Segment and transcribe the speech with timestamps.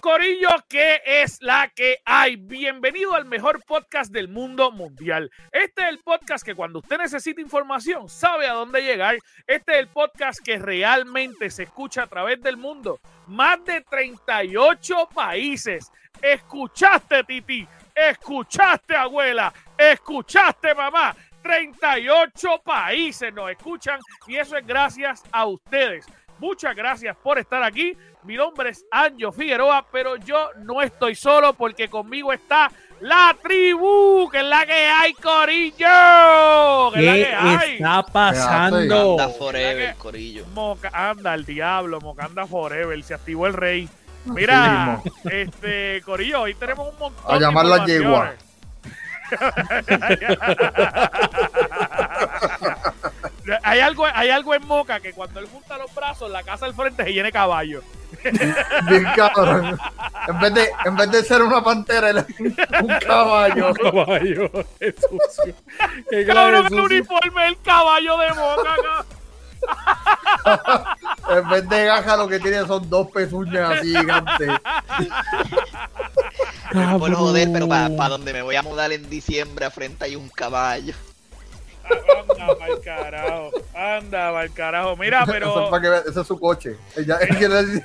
[0.00, 2.36] Corillo, que es la que hay.
[2.36, 5.30] Bienvenido al mejor podcast del mundo mundial.
[5.52, 9.16] Este es el podcast que cuando usted necesita información sabe a dónde llegar.
[9.46, 13.00] Este es el podcast que realmente se escucha a través del mundo.
[13.26, 15.90] Más de 38 países.
[16.20, 21.14] Escuchaste Titi, escuchaste abuela, escuchaste mamá.
[21.42, 26.06] 38 países nos escuchan y eso es gracias a ustedes.
[26.38, 27.96] Muchas gracias por estar aquí.
[28.26, 34.28] Mi nombre es Anjo Figueroa, pero yo no estoy solo porque conmigo está la tribu,
[34.28, 36.90] que es la que hay, Corillo.
[36.92, 37.74] Que ¿Qué es la que hay.
[37.74, 39.12] está pasando?
[39.12, 40.44] Anda forever, corillo.
[40.54, 43.88] Moca, anda el diablo, Mocanda Forever, se activó el rey.
[44.24, 48.34] Mira, este, Corillo, hoy tenemos un montón A llamar la yegua.
[53.62, 56.74] hay, algo, hay algo en Moca que cuando él junta los brazos, la casa al
[56.74, 57.82] frente se llena de caballo.
[58.88, 59.78] Bien cabrón.
[60.28, 62.46] En vez de, en vez de ser una pantera, es un,
[62.82, 63.72] un caballo.
[63.74, 65.54] Caballo, qué sucio.
[66.10, 66.84] Qué Cabrón, el sucio.
[66.84, 69.06] uniforme del caballo de cabrón.
[71.28, 74.50] En vez de gaja, lo que tiene son dos pezuñas así gigantes.
[76.98, 80.28] Por joder, pero para donde me voy a mudar en diciembre, a frente hay un
[80.28, 80.94] caballo.
[82.30, 83.50] Anda pa'l carajo.
[83.74, 84.96] Anda pa'l carajo.
[84.96, 85.70] Mira, Eso, es pero.
[85.70, 86.76] para que vea- ese es su coche.
[86.96, 87.82] Ella, él, quiere decir,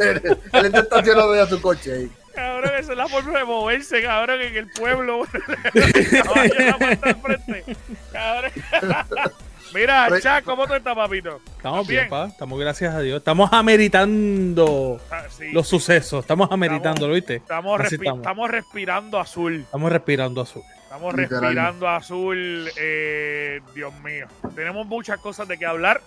[0.53, 2.11] él está estacionado ya su coche ahí.
[2.33, 5.23] Cabrón, esa es la forma de moverse, cabrón, en el pueblo.
[5.73, 7.75] En la frente.
[8.11, 8.51] Cabrón.
[9.73, 11.39] Mira, Chac, ¿cómo tú estás, papito?
[11.57, 12.01] Estamos Bien.
[12.01, 12.25] bien, pa.
[12.27, 13.19] Estamos, gracias a Dios.
[13.19, 15.51] Estamos ameritando Ah, sí.
[15.53, 16.21] los sucesos.
[16.23, 17.35] Estamos ameritándolo, ¿viste?
[17.35, 18.19] Estamos, Así respi- estamos.
[18.19, 19.55] estamos respirando azul.
[19.61, 20.63] Estamos respirando azul.
[20.83, 22.69] Estamos respirando azul.
[22.77, 24.27] eh, Dios mío.
[24.55, 26.01] Tenemos muchas cosas de qué hablar.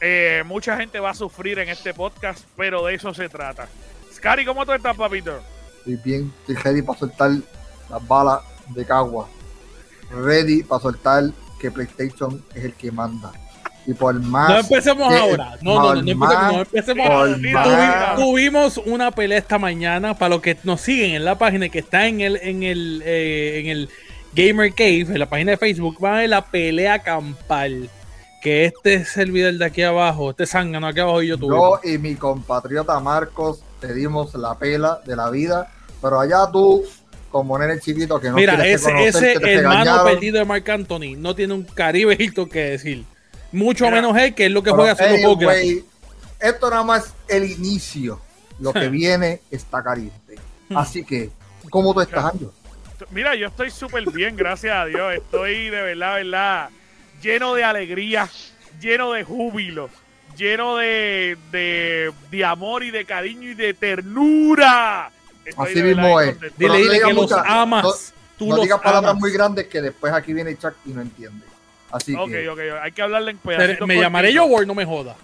[0.00, 3.68] Eh, mucha gente va a sufrir en este podcast, pero de eso se trata.
[4.12, 5.40] Scary, ¿cómo tú estás, papito?
[5.78, 7.30] Estoy bien, estoy ready para soltar
[7.88, 9.28] las balas de Cagua.
[10.10, 11.24] Ready para soltar
[11.62, 13.30] que PlayStation es el que manda.
[13.86, 14.48] Y por más.
[14.50, 15.56] No empecemos que- ahora.
[15.62, 16.52] No, no, no, no empecemos.
[16.52, 17.36] No empecemos ahora.
[17.36, 18.16] Tuvi-.
[18.16, 22.06] Tuvimos una pelea esta mañana para los que nos siguen en la página que está
[22.06, 23.88] en el en el eh, en el
[24.34, 27.88] Gamer Cave, en la página de Facebook, va a ver la pelea campal.
[28.40, 31.84] Que este servidor de aquí abajo, este zángano aquí abajo y yo Yo tuvimos.
[31.84, 36.82] y mi compatriota Marcos te dimos la pela de la vida, pero allá tú,
[37.32, 41.16] como nene chiquito que no Mira, ese, reconocer ese que hermano perdido de Marc Anthony
[41.16, 43.04] no tiene un caribejito que decir.
[43.50, 43.96] Mucho Mira.
[43.96, 45.84] menos él, que es lo que juega solo anyway,
[46.38, 48.20] esto nada más es el inicio.
[48.60, 50.36] Lo que viene está caliente.
[50.68, 50.76] Hmm.
[50.76, 51.30] Así que,
[51.70, 52.52] ¿cómo tú estás, Anjo?
[53.10, 55.14] Mira, yo estoy súper bien, gracias a Dios.
[55.14, 56.70] Estoy de verdad, verdad,
[57.22, 58.28] lleno de alegría,
[58.80, 59.88] lleno de júbilo,
[60.36, 65.11] lleno de, de, de amor y de cariño y de ternura.
[65.44, 66.40] Estoy Así mismo es.
[66.40, 68.14] Dile, dile digas que los amas.
[68.38, 69.20] Tú no los digas palabras amas.
[69.20, 71.44] muy grandes que después aquí viene Chuck y no entiende.
[71.90, 73.86] Así Ok, que, ok, hay que hablarle en Pero pedacitos.
[73.88, 74.44] me llamaré yo.
[74.46, 75.14] Word, no me joda.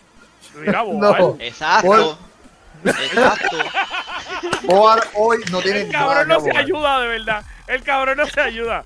[0.60, 1.36] Mira, No.
[1.40, 2.18] Exacto.
[2.84, 3.56] Exacto.
[4.64, 7.44] Boar hoy no tiene El cabrón no se ayuda, de verdad.
[7.66, 8.84] El cabrón no se ayuda.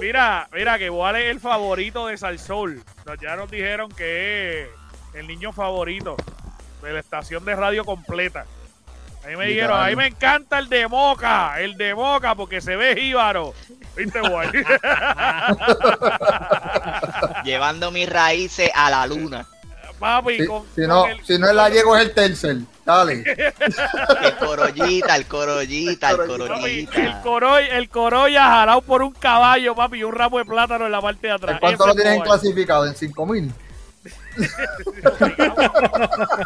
[0.00, 2.82] Mira, mira, que Boal es el favorito de Salsol.
[3.20, 4.68] Ya nos dijeron que es
[5.14, 6.16] el niño favorito
[6.82, 8.46] de la estación de radio completa.
[9.24, 12.60] A mí me dijeron, a mí me encanta el de Moca, el de Moca, porque
[12.60, 13.52] se ve jíbaro.
[13.96, 14.50] ¿Viste, Boal?
[17.44, 19.46] Llevando mis raíces a la luna.
[19.98, 22.56] Papi, Si, con, si con no, el- si no es la Diego es el tercer.
[22.84, 23.24] Dale.
[23.26, 27.20] El corollita, el corollita, el Papi, el, corollita.
[27.22, 31.00] coroy, el Corolla jalado por un caballo, papi, y un ramo de plátano en la
[31.02, 31.54] parte de atrás.
[31.54, 32.86] ¿En cuánto Ese lo tienen clasificado?
[32.86, 33.52] ¿En 5000?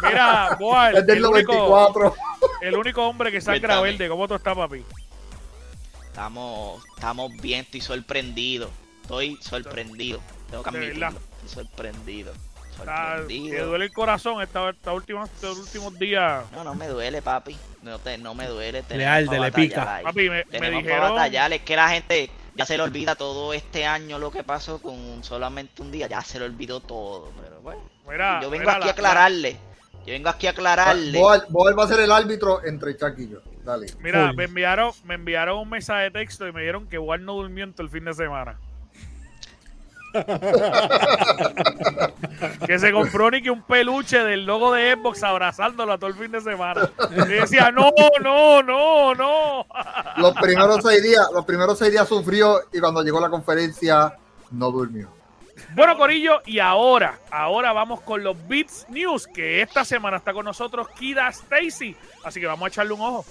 [0.03, 2.15] Mira, Boal, Es del el único, 94.
[2.61, 4.07] el único hombre que sangra verde.
[4.09, 4.83] ¿Cómo tú estás, papi?
[6.05, 8.69] Estamos, estamos bien, estoy sorprendido.
[9.01, 10.19] Estoy sorprendido.
[10.49, 11.07] Tengo que admitirlo.
[11.07, 12.33] Estoy sorprendido.
[12.33, 13.67] Te Sorprendido.
[13.67, 16.43] duele el corazón esta, esta última, estos últimos días.
[16.53, 17.55] No, no me duele, papi.
[17.83, 18.83] No, te, no me duele.
[18.89, 20.01] Leal, Tenemos de pa' le pica.
[20.03, 21.19] Papi, me, me dijeron.
[21.53, 25.23] Es que la gente, ya se le olvida todo este año lo que pasó con
[25.23, 27.31] solamente un día, ya se le olvidó todo.
[27.41, 29.57] Pero bueno, Mira, yo vengo mira, aquí la- a aclararle.
[30.05, 31.17] Yo vengo aquí a aclararle.
[31.17, 33.39] Boal, Boal va a ser el árbitro entre Chuck y yo.
[33.63, 33.87] Dale.
[34.01, 37.33] Mira, me enviaron, me enviaron un mensaje de texto y me dijeron que Wal no
[37.35, 38.59] durmió en todo el fin de semana.
[42.65, 46.15] Que se compró ni que un peluche del logo de Xbox abrazándolo a todo el
[46.15, 46.89] fin de semana.
[47.11, 49.65] Y decía, no, no, no, no.
[50.17, 54.17] Los primeros seis días, los primeros seis días sufrió y cuando llegó la conferencia
[54.51, 55.09] no durmió.
[55.75, 60.45] Bueno, Corillo, y ahora, ahora vamos con los Beats News, que esta semana está con
[60.45, 61.95] nosotros Kida Stacy.
[62.23, 63.25] Así que vamos a echarle un ojo.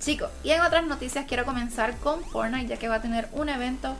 [0.00, 0.30] Chicos.
[0.42, 3.94] Y en otras noticias quiero comenzar con Fortnite, ya que va a tener un evento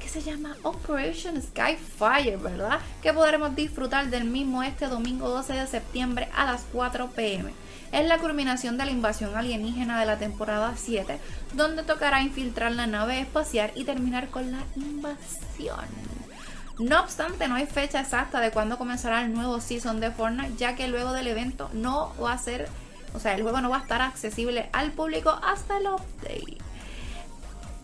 [0.00, 2.80] que se llama Operation Skyfire, ¿verdad?
[3.02, 7.52] Que podremos disfrutar del mismo este domingo 12 de septiembre a las 4 pm.
[7.92, 11.18] Es la culminación de la invasión alienígena de la temporada 7,
[11.54, 15.84] donde tocará infiltrar la nave espacial y terminar con la invasión.
[16.78, 20.76] No obstante, no hay fecha exacta de cuándo comenzará el nuevo season de Fortnite, ya
[20.76, 22.68] que luego del evento no va a ser,
[23.14, 26.58] o sea, el juego no va a estar accesible al público hasta el update.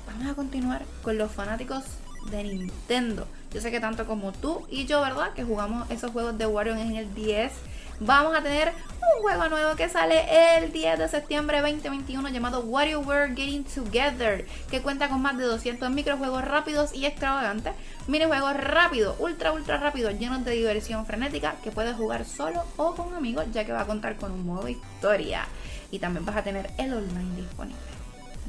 [0.06, 1.84] Vamos a continuar con los fanáticos
[2.30, 3.26] de Nintendo.
[3.52, 5.32] Yo sé que tanto como tú y yo, ¿verdad?
[5.34, 7.52] Que jugamos esos juegos de Wario en el 10.
[8.00, 13.34] Vamos a tener un juego nuevo que sale el 10 de septiembre 2021 llamado WarioWare
[13.34, 17.72] Getting Together, que cuenta con más de 200 microjuegos rápidos y extravagantes,
[18.06, 23.14] minijuegos rápidos, ultra ultra rápidos, llenos de diversión frenética que puedes jugar solo o con
[23.14, 25.46] amigos, ya que va a contar con un modo historia
[25.90, 27.80] y también vas a tener el online disponible.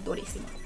[0.03, 0.56] Durísimo.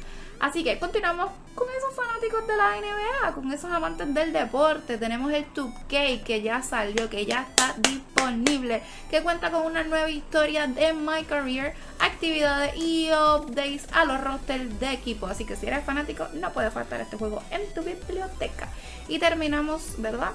[0.41, 4.97] Así que continuamos con esos fanáticos de la NBA, con esos amantes del deporte.
[4.97, 10.09] Tenemos el 2K que ya salió, que ya está disponible, que cuenta con una nueva
[10.09, 15.27] historia de My Career, actividades y updates a los rosters de equipo.
[15.27, 18.67] Así que si eres fanático, no puede faltar este juego en tu biblioteca.
[19.07, 20.31] Y terminamos, ¿verdad?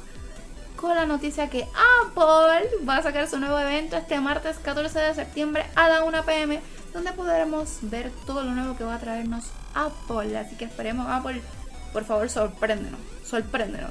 [0.76, 1.66] con la noticia que
[2.04, 6.24] Apple va a sacar su nuevo evento este martes 14 de septiembre a la 1
[6.26, 6.60] pm,
[6.92, 10.36] donde podremos ver todo lo nuevo que va a traernos Apple.
[10.36, 11.40] Así que esperemos Apple,
[11.92, 13.90] por favor, sorpréndenos, sorpréndenos.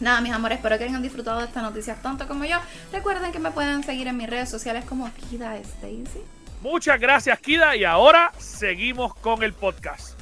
[0.00, 2.58] Nada, mis amores, espero que hayan disfrutado de estas noticias tanto como yo.
[2.92, 6.22] Recuerden que me pueden seguir en mis redes sociales como Kida Stacy.
[6.62, 7.76] Muchas gracias, Kida.
[7.76, 10.18] Y ahora seguimos con el podcast.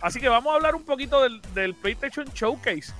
[0.00, 2.92] Así que vamos a hablar un poquito del, del PlayStation Showcase.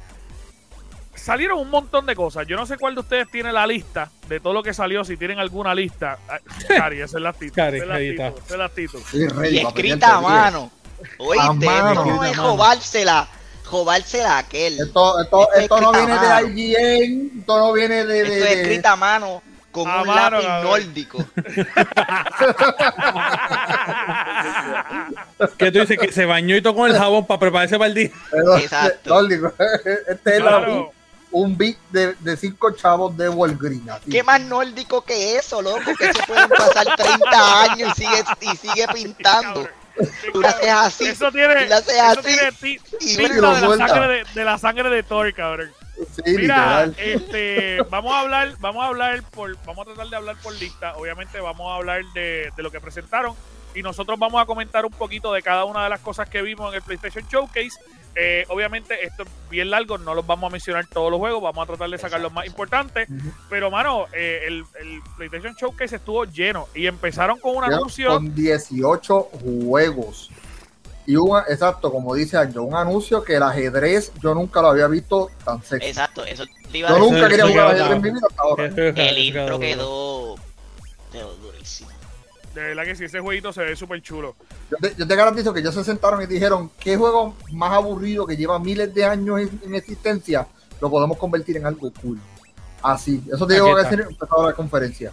[1.14, 2.46] Salieron un montón de cosas.
[2.46, 5.16] Yo no sé cuál de ustedes tiene la lista de todo lo que salió, si
[5.16, 6.18] tienen alguna lista.
[6.28, 6.38] Ah,
[6.68, 7.54] Cari, esa es la actitud.
[7.54, 9.00] Cari, esa es la actitud, esa es la actitud.
[9.10, 10.70] Sí, ready, Y escrita a mano.
[11.18, 12.48] Oíste, mano, esto no es a mano.
[12.50, 13.28] robársela,
[13.70, 14.80] robársela a aquel.
[14.80, 16.60] Esto, esto, Esto es esto no viene de.
[16.60, 18.22] IGN, esto no viene de.
[18.22, 20.70] de- Esto es escrita a mano con A un mano, lápiz cabrón.
[20.70, 21.18] nórdico.
[25.58, 28.10] Que tú dices que se bañó y tocó el jabón para prepararse para el día.
[28.30, 29.10] Pero, Exacto.
[29.14, 29.52] no, digo,
[30.08, 30.92] este es la- Claro.
[31.32, 33.88] un beat de, de cinco chavos de Walgreens.
[33.88, 34.10] así.
[34.10, 35.80] ¿Qué más nórdico que eso, loco?
[35.98, 39.68] Que se pueden pasar 30 años y sigue, y sigue pintando.
[40.32, 41.06] Tú lo haces así.
[41.06, 45.02] Eso tiene, haces eso así, tiene y de la, sangre de, de la sangre de
[45.02, 45.70] Thor, cabrón.
[45.96, 46.96] Sí, Mira, literal.
[46.98, 50.96] este, vamos a hablar, vamos a hablar por, vamos a tratar de hablar por lista.
[50.96, 53.34] Obviamente vamos a hablar de, de lo que presentaron
[53.74, 56.70] y nosotros vamos a comentar un poquito de cada una de las cosas que vimos
[56.70, 57.78] en el PlayStation Showcase.
[58.16, 61.64] Eh, obviamente esto es bien largo, no los vamos a mencionar todos los juegos, vamos
[61.64, 63.08] a tratar de sacar los más importantes.
[63.50, 68.08] Pero mano, eh, el, el PlayStation Showcase estuvo lleno y empezaron con un Ya anuncio.
[68.10, 69.20] Con 18
[69.64, 70.30] juegos.
[71.06, 74.86] Y un, exacto, como dice Anjo, un anuncio que el ajedrez yo nunca lo había
[74.86, 75.88] visto tan sexy.
[75.88, 77.12] Exacto, eso te iba a Yo decir.
[77.12, 78.64] nunca quería eso jugar ajedrez en mi vida hasta ahora.
[78.66, 80.34] El intro quedó,
[81.12, 81.90] quedó durísimo.
[82.54, 84.36] De verdad que sí, ese jueguito se ve súper chulo.
[84.70, 88.26] Yo te, yo te garantizo que ellos se sentaron y dijeron, ¿qué juego más aburrido
[88.26, 90.46] que lleva miles de años en, en existencia
[90.80, 92.18] lo podemos convertir en algo cool?
[92.82, 95.10] Así, eso te digo que decir empezó la conferencia.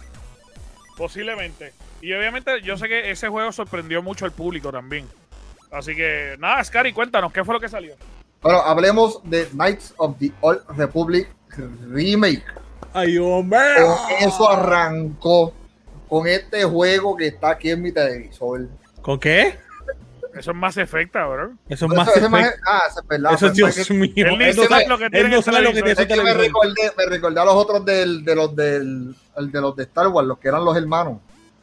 [0.96, 1.72] Posiblemente.
[2.00, 5.08] Y obviamente yo sé que ese juego sorprendió mucho al público también.
[5.70, 7.94] Así que nada, Scary, cuéntanos, ¿qué fue lo que salió?
[8.42, 11.28] Bueno, hablemos de Knights of the Old Republic
[11.88, 12.44] Remake.
[12.92, 13.58] Ay, hombre.
[13.78, 15.54] Con eso arrancó
[16.12, 18.68] con este juego que está aquí en mi televisor.
[19.00, 19.58] ¿Con qué?
[20.34, 21.52] Eso es más efecta, bro.
[21.70, 22.60] Eso es Eso, más efecto.
[22.66, 23.32] ah, ese es verdad.
[23.32, 24.12] Eso es Dios que- mío.
[24.16, 25.84] Él Él no sabe sabe lo que él tiene no en sabe lo que televisor.
[25.84, 29.14] tiene ese es que me recordé, me recordé a los otros del, de los del
[29.38, 31.16] el de los de Star Wars, los que eran los hermanos.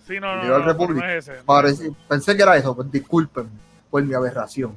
[0.07, 1.43] Sí, no, no, no, es ese.
[1.45, 3.47] Parece- pensé que era eso, pues disculpen
[3.91, 4.73] por mi aberración,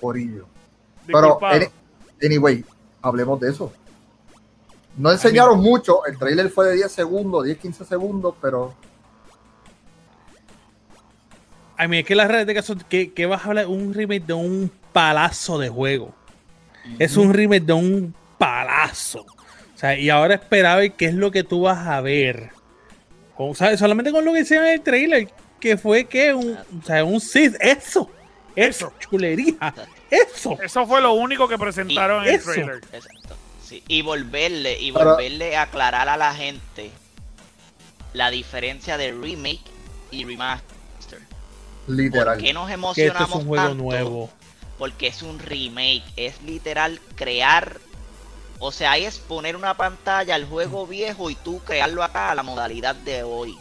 [0.00, 0.46] por ello.
[1.08, 1.40] Pero,
[2.22, 2.64] anyway,
[3.02, 3.72] hablemos de eso.
[4.96, 8.74] No enseñaron mucho, el trailer fue de 10 segundos, 10, 15 segundos, pero
[11.78, 14.26] A mí es que la realidad de caso que, que vas a hablar un remake
[14.26, 16.14] de un palazo de juego.
[16.98, 19.20] Es un remake de un palazo.
[19.22, 22.50] O sea, y ahora esperaba qué es lo que tú vas a ver.
[23.54, 23.78] ¿sabes?
[23.78, 25.28] Solamente con lo que hicieron en el trailer,
[25.60, 28.10] que fue que un, o sea, un Sith, eso,
[28.56, 29.54] eso, chulería,
[30.10, 30.58] eso.
[30.60, 32.80] Eso fue lo único que presentaron en el trailer.
[32.92, 33.36] Exacto.
[33.62, 36.90] Sí, Y volverle, y Pero- volverle a aclarar a la gente
[38.14, 39.60] la diferencia de remake
[40.10, 40.77] y remaster.
[41.88, 42.38] ¿Por Literal.
[42.38, 43.82] qué nos Que esto es emocionamos un juego tanto?
[43.82, 44.30] nuevo.
[44.78, 47.78] Porque es un remake, es literal crear,
[48.60, 52.42] o sea, es poner una pantalla al juego viejo y tú crearlo acá a la
[52.44, 53.56] modalidad de hoy.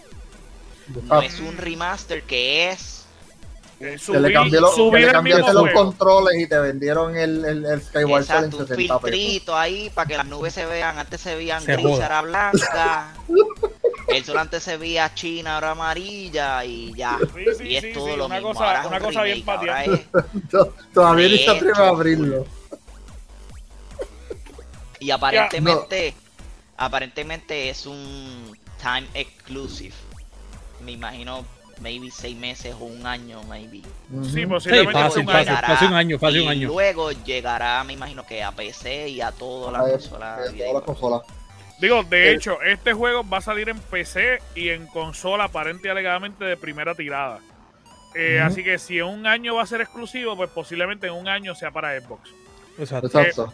[0.87, 3.05] No Ah, es un remaster que es
[3.79, 5.73] que subir le, los, cambiaste los juego.
[5.73, 9.21] controles y te vendieron el, el, el Skyward Sword en exacto, un 60 pesos.
[9.21, 13.13] filtrito ahí para que las nubes se vean, antes se veían Se gris, ahora blanca.
[14.07, 17.17] El sol antes se veía china, ahora amarilla y ya.
[17.35, 18.53] Sí, sí, y es sí, todo sí, lo una mismo.
[18.53, 19.95] cosa- ahora es una un cosa bien remake, ahora pateada.
[20.43, 22.45] es- To- Todavía ni se atreve a abrirlo.
[24.99, 26.13] Y aparentemente,
[26.77, 29.93] aparentemente es un time exclusive.
[30.81, 31.45] Me imagino,
[31.81, 33.81] maybe seis meses o un año, maybe.
[34.33, 35.49] Sí, posiblemente Sí, fácil, un fácil.
[35.49, 35.67] año.
[35.67, 36.67] fácil un año, fácil y un año.
[36.69, 40.01] luego llegará, me imagino que a PC y a todas las
[40.83, 41.21] consolas.
[41.77, 41.81] Eh.
[41.81, 42.33] Digo, de Eh.
[42.33, 46.57] hecho, este juego va a salir en PC y en consola aparente y alegadamente de
[46.57, 47.39] primera tirada.
[48.15, 48.39] Eh.
[48.39, 51.53] Así que si en un año va a ser exclusivo, pues posiblemente en un año
[51.55, 52.29] sea para Xbox.
[52.79, 53.07] Exacto.
[53.19, 53.53] Exacto.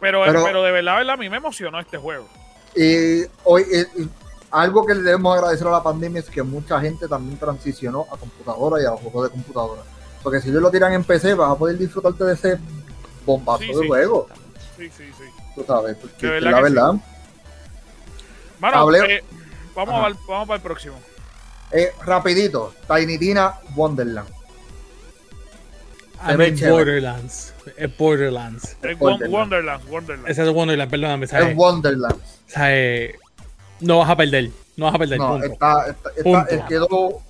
[0.00, 2.28] Pero, Pero- pero, de verdad, verdad, a mí me emocionó este juego.
[2.74, 4.08] Y hoy, eh, y
[4.50, 8.16] algo que le debemos agradecer a la pandemia es que mucha gente también transicionó a
[8.16, 9.82] computadora y a los juegos de computadora.
[10.22, 12.58] Porque si ellos lo tiran en PC, vas a poder disfrutarte de ese
[13.26, 13.86] bombazo Sí, de sí.
[13.88, 14.26] juego.
[14.76, 15.24] Sí, sí, sí.
[15.54, 16.92] Tú sabes, porque De la verdad.
[18.62, 19.24] Mano, eh,
[19.74, 20.18] vamos, Ajá.
[20.28, 20.94] vamos para el próximo.
[21.72, 24.28] Eh, rapidito, Tiny Tina Wonderland.
[26.24, 26.72] I se ve mean, chévere.
[26.76, 27.54] Borderlands.
[27.76, 28.76] Es Borderlands.
[28.84, 29.32] Eh, Wonderland.
[29.34, 30.28] Wonderland, Wonderland.
[30.30, 31.26] Ese es Wonderland, perdóname.
[31.26, 31.48] ¿sabes?
[31.48, 32.20] Es Wonderland.
[32.46, 33.16] ¿sabes?
[33.80, 34.50] No vas a perder.
[34.76, 35.18] No vas a perder.
[35.18, 35.46] No, punto.
[35.46, 36.54] está, está, está- Punto.
[36.54, 37.22] eh, quedó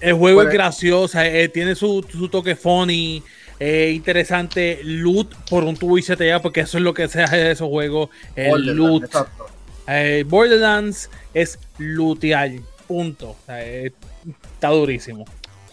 [0.00, 0.50] El juego Bueno.
[0.50, 3.22] es gracioso, eh, tiene su, su toque funny,
[3.60, 7.22] eh, interesante, loot por un tubo y se te porque eso es lo que se
[7.22, 9.04] hace de esos juegos, el loot.
[9.04, 9.46] exacto.
[9.86, 12.50] Eh, Borderlands es lootear,
[12.86, 13.30] punto.
[13.30, 13.92] O sea, eh,
[14.54, 15.24] está durísimo.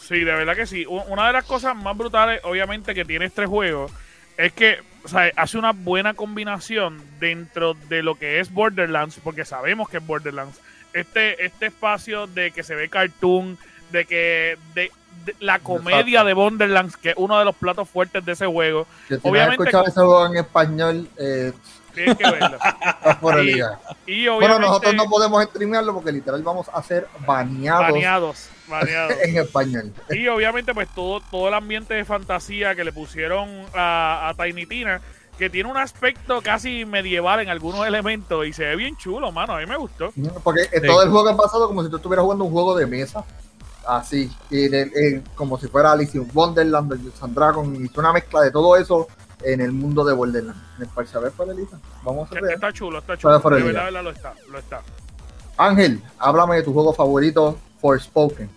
[0.02, 0.86] Sí, de verdad que sí.
[0.88, 3.88] Una de las cosas más brutales, obviamente, que tiene este juego
[4.38, 9.46] es que o sea, hace una buena combinación dentro de lo que es Borderlands, porque
[9.46, 10.60] sabemos que es Borderlands.
[10.94, 13.58] Este, este espacio de que se ve cartoon,
[13.92, 14.92] de que de,
[15.26, 16.26] de la comedia Exacto.
[16.28, 19.30] de Borderlands, que es uno de los platos fuertes de ese juego, Que si no
[19.30, 21.52] has Obviamente- escuchado ese juego en español, eh,
[21.94, 22.58] tienes que verlo.
[24.06, 24.24] Y-.
[24.24, 29.14] Y Bueno, nosotros no podemos streamearlo porque literal vamos a ser baneados baneados, baneados.
[29.24, 29.94] en español.
[30.10, 34.66] Y obviamente, pues todo, todo el ambiente de fantasía que le pusieron a, a Tiny
[34.66, 35.02] Tina,
[35.38, 39.56] que tiene un aspecto casi medieval en algunos elementos y se ve bien chulo, mano.
[39.56, 40.12] A mí me gustó.
[40.44, 40.88] Porque eh, Sí.
[40.88, 43.24] todo el juego ha pasado como si tú estuvieras jugando un juego de mesa.
[43.88, 44.30] Así.
[44.52, 47.80] Y de- eh, como si fuera Alice in Wonderland, Dungeons and Dragons.
[47.92, 49.08] Y una mezcla de todo eso
[49.44, 50.60] en el mundo de Borderlands.
[50.78, 51.32] En el parche, a ver.
[52.04, 52.54] Vamos a ver.
[52.54, 53.56] Está chulo, está Está chulo.
[53.58, 54.82] De verdad, verdad, lo está, lo está.
[55.58, 58.50] Ángel, háblame de tu juego favorito, Forspoken.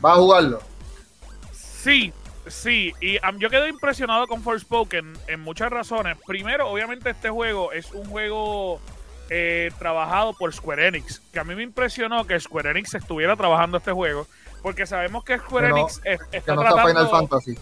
[0.00, 0.60] ¿Vas a jugarlo?
[1.52, 2.12] Sí,
[2.46, 2.92] sí.
[3.00, 6.16] Y am, yo quedé impresionado con Forspoken en muchas razones.
[6.26, 8.80] Primero, obviamente, este juego es un juego
[9.30, 11.20] eh, trabajado por Square Enix.
[11.32, 14.26] Que a mí me impresionó que Square Enix estuviera trabajando este juego.
[14.62, 16.88] Porque sabemos que Square Que no- Enix es- Que está no sea tratando...
[16.88, 17.58] Final Fantasy.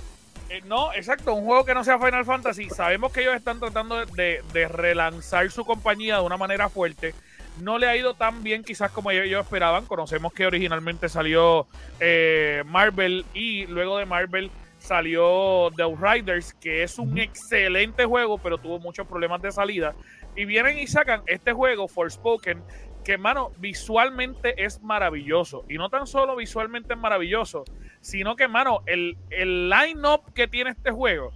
[0.54, 2.70] Eh, no, exacto, un juego que no sea Final Fantasy.
[2.70, 7.12] Sabemos que ellos están tratando de, relanzar su compañía de una manera fuerte.
[7.60, 9.84] No le ha ido tan bien quizás como ellos, ellos esperaban.
[9.86, 11.66] Conocemos que originalmente salió
[11.98, 18.56] eh, Marvel y luego de Marvel salió The Outriders, que es un excelente juego, pero
[18.56, 19.96] tuvo muchos problemas de salida.
[20.36, 22.62] Y vienen y sacan este juego, Forspoken,
[23.04, 25.64] que, mano, visualmente es maravilloso.
[25.68, 27.64] Y no tan solo visualmente es maravilloso,
[28.00, 31.32] sino que, mano, el, el line-up que tiene este juego,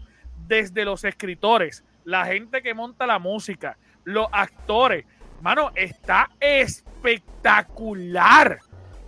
[0.47, 5.05] desde los escritores, la gente que monta la música, los actores,
[5.43, 8.59] mano, está espectacular.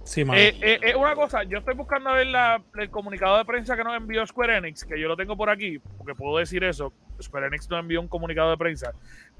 [0.05, 0.39] Sí, mano.
[0.41, 3.77] Eh, eh, eh, una cosa, yo estoy buscando a ver la- el comunicado de prensa
[3.77, 6.93] que nos envió Square Enix, que yo lo tengo por aquí, porque puedo decir eso.
[7.23, 8.93] Square Enix nos envió un comunicado de prensa.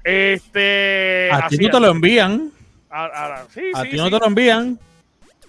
[0.03, 1.29] Este.
[1.31, 2.51] a ti no te lo envían.
[2.91, 3.05] A-
[3.41, 4.11] a- sí, A sí, ti no sí.
[4.11, 4.79] te lo envían.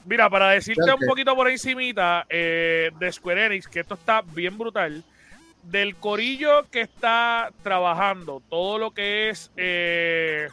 [0.05, 4.59] Mira, para decirte un poquito por encimita eh, de Square Enix, que esto está bien
[4.59, 5.05] brutal,
[5.63, 10.49] del corillo que está trabajando todo lo que es eh,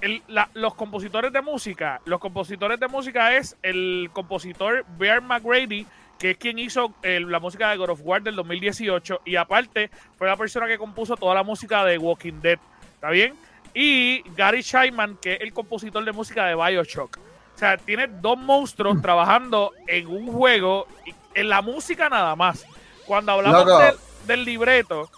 [0.00, 5.86] el- la- los compositores de música, los compositores de música es el compositor Bear McGrady,
[6.18, 9.90] que es quien hizo eh, la música de God of War del 2018 y aparte
[10.16, 12.58] fue la persona que compuso toda la música de Walking Dead,
[12.94, 13.34] ¿está bien?
[13.74, 17.18] Y Gary Scheinman, que es el compositor de música de BioShock.
[17.54, 22.64] O sea, tiene dos monstruos trabajando en un juego, y- en la música nada más.
[23.06, 23.94] Cuando hablamos del,
[24.26, 25.10] del libreto,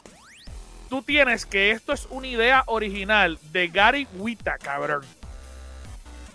[0.88, 5.02] tú tienes que esto es una idea original de Gary Wita, cabrón.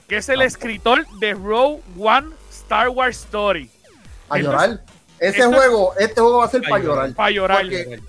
[0.08, 3.70] Que es el escritor de Rogue One Star Wars Story.
[4.30, 4.82] A Esto llorar.
[5.20, 6.98] Ese esto es- juego, este juego va a ser Pa' para llorar.
[7.10, 7.16] llorar.
[7.16, 7.62] Para llorar.
[7.62, 8.00] Porque-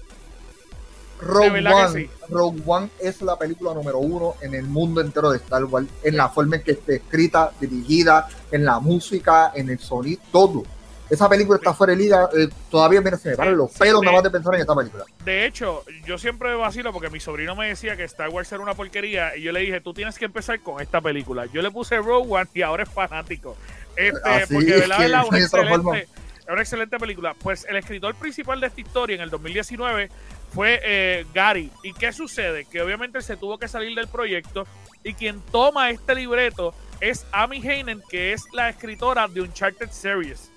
[1.20, 2.10] Rogue One, sí.
[2.28, 6.16] Rogue One es la película número uno en el mundo entero de Star Wars, en
[6.16, 10.64] la forma en que está escrita, dirigida, en la música, en el sonido, todo.
[11.08, 14.16] Esa película está fuera de liga, eh, todavía mira, se me paran los pelos nada
[14.16, 15.04] más de pensar en esta película.
[15.24, 18.74] De hecho, yo siempre vacilo porque mi sobrino me decía que Star Wars era una
[18.74, 21.46] porquería y yo le dije, tú tienes que empezar con esta película.
[21.46, 23.56] Yo le puse Rogue One y ahora es fanático.
[23.94, 26.08] Este, Así porque de verdad, una excelente,
[26.48, 27.34] una excelente película.
[27.34, 30.10] Pues el escritor principal de esta historia en el 2019
[30.56, 31.70] fue eh, Gary.
[31.82, 32.64] ¿Y qué sucede?
[32.64, 34.66] Que obviamente se tuvo que salir del proyecto
[35.04, 40.50] y quien toma este libreto es Amy Heinen, que es la escritora de Uncharted Series.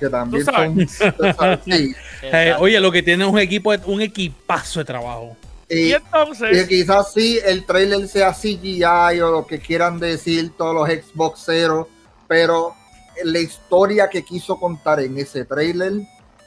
[0.00, 0.74] Que también son.
[0.74, 1.94] tú sabes, sí.
[2.22, 5.36] Eh, oye, lo que tiene es un equipo, un equipazo de trabajo.
[5.68, 10.50] Y Y, y entonces, quizás sí el trailer sea CGI o lo que quieran decir
[10.56, 11.88] todos los Xboxeros,
[12.26, 12.74] pero
[13.22, 15.92] la historia que quiso contar en ese trailer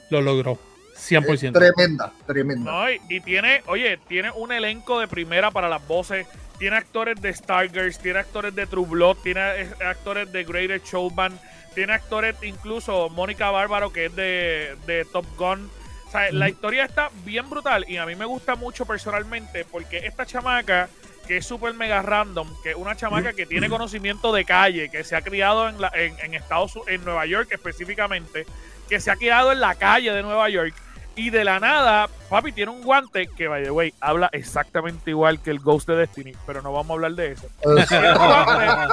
[0.09, 0.57] Lo logró.
[0.95, 1.43] 100%.
[1.43, 2.71] es tremenda, tremenda.
[2.71, 6.27] No, y, y tiene, oye, tiene un elenco de primera para las voces.
[6.57, 9.41] Tiene actores de Stargirls, tiene actores de True Blood, tiene
[9.85, 11.37] actores de Greatest Showman,
[11.73, 15.69] tiene actores incluso Mónica Bárbaro, que es de, de Top Gun.
[16.07, 19.97] O sea, la historia está bien brutal y a mí me gusta mucho personalmente porque
[20.05, 20.87] esta chamaca,
[21.27, 25.03] que es súper mega random, que es una chamaca que tiene conocimiento de calle, que
[25.03, 28.45] se ha criado en, la, en, en Estados en Nueva York específicamente,
[28.87, 30.73] que se ha criado en la calle de Nueva York
[31.15, 35.41] y de la nada, papi tiene un guante que, by the way, habla exactamente igual
[35.41, 37.47] que el Ghost de Destiny, pero no vamos a hablar de eso.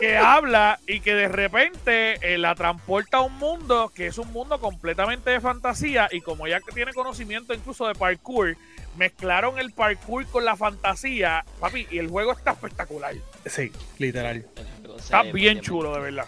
[0.00, 4.32] Que habla y que de repente eh, la transporta a un mundo que es un
[4.32, 8.56] mundo completamente de fantasía y como ella tiene conocimiento incluso de parkour,
[8.96, 13.14] mezclaron el parkour con la fantasía, papi, y el juego está espectacular.
[13.46, 14.46] Sí, literal.
[14.96, 16.26] Está bien chulo, de verdad.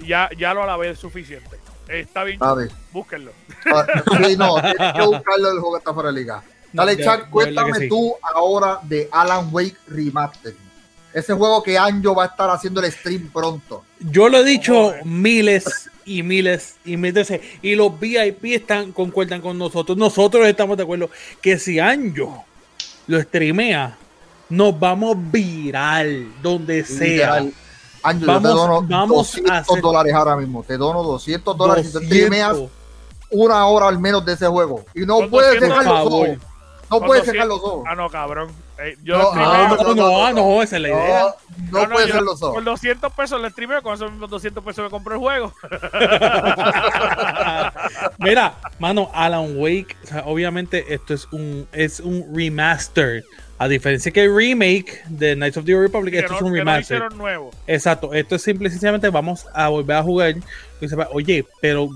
[0.00, 1.61] Ya, ya lo alabé suficiente.
[1.88, 2.56] Está bien A chulo.
[2.56, 2.70] ver.
[2.92, 3.32] Búsquenlo.
[3.66, 3.86] Ah,
[4.26, 6.42] Sí, no, tienes que buscarlo el juego que está fuera de liga.
[6.72, 7.88] Dale, Chuck, verdad cuéntame sí.
[7.88, 10.54] tú ahora de Alan Wake Remastered.
[11.12, 13.84] Ese juego que Anjo va a estar haciendo el stream pronto.
[14.00, 15.04] Yo lo he dicho Joder.
[15.04, 17.40] miles y miles y miles de veces.
[17.60, 19.98] Y los VIP están, concuerdan con nosotros.
[19.98, 21.10] Nosotros estamos de acuerdo
[21.42, 22.46] que si Anjo
[23.08, 23.98] lo streamea,
[24.48, 27.40] nos vamos viral donde sea.
[27.40, 27.52] Literal.
[28.02, 30.62] Vamos- yo te dono vamos a 200 hacer- dólares ahora mismo.
[30.62, 32.16] Te dono 200 dólares si te 200.
[32.18, 32.58] streameas
[33.30, 34.84] una hora al menos de ese juego.
[34.94, 36.28] Y no puedes 200, dejar los ojos.
[36.90, 37.84] No puedes 200 dejar los ojos.
[37.88, 38.50] Ah, no, cabrón.
[38.78, 41.20] Eh, yo No, Ah, no, no, no, no, no, ah, no, esa es la idea.
[41.20, 41.26] No,
[41.70, 42.54] no, No, no, puedes dejar los ojos.
[42.54, 45.52] Por 200 pesos le streameo, con esos mismos 200 pesos me compro el juego.
[48.18, 53.24] Mira, mano, Alan Wake, o sea, obviamente esto es un, es un remaster.
[53.62, 56.42] A diferencia que el remake de Knights of the Old Republic, que, esto no, es
[56.42, 57.12] un no remaster.
[57.14, 57.52] nuevo.
[57.68, 60.34] Exacto, esto es simple y sencillamente vamos a volver a jugar.
[60.80, 61.88] Y sepa, Oye, pero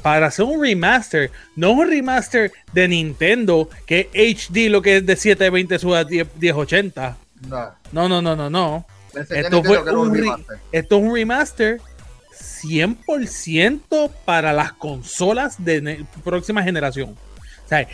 [0.00, 5.04] para hacer un remaster, no un remaster de Nintendo, que es HD lo que es
[5.04, 7.16] de 720 sube a 10 1080.
[7.46, 8.86] No, No, no, no, no, no.
[9.28, 10.58] Esto fue un remaster.
[10.72, 11.80] Esto es un remaster
[12.62, 17.10] 100% para las consolas de próxima generación.
[17.10, 17.86] O sea,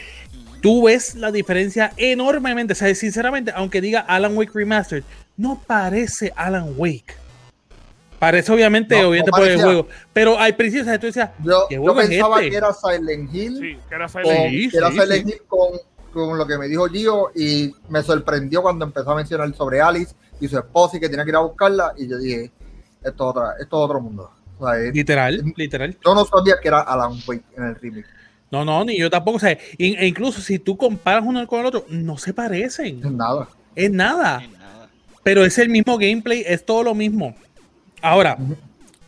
[0.61, 2.73] tú ves la diferencia enormemente.
[2.73, 5.05] O sea, sinceramente, aunque diga Alan Wake Remastered,
[5.37, 7.15] no parece Alan Wake.
[8.19, 9.89] Parece obviamente, No, no obviamente por el juego.
[10.13, 12.51] Pero al principio, o sea, tú decías, Yo, ¿Qué yo juego es pensaba este?
[12.51, 13.59] que era Silent Hill.
[13.59, 14.61] Sí, que era con, Silent Hill.
[14.65, 15.33] Sí, que era sí, Silent sí.
[15.33, 15.69] Hill con,
[16.13, 20.15] con lo que me dijo Gio y me sorprendió cuando empezó a mencionar sobre Alice
[20.41, 22.51] y su esposa y que tenía que ir a buscarla y yo dije,
[23.05, 24.33] esto es, otra, esto es otro mundo.
[24.59, 25.97] O sea, es- literal, literal.
[26.05, 28.07] yo no sabía que era Alan Wake en el remake.
[28.51, 29.37] No, no, ni yo tampoco.
[29.37, 33.17] O sea, in- e incluso si tú comparas uno con el otro, no se parecen.
[33.17, 33.49] Nada.
[33.75, 34.39] Es nada.
[34.41, 34.89] Ni nada.
[35.23, 37.35] Pero es el mismo gameplay, es todo lo mismo.
[38.01, 38.39] Ahora,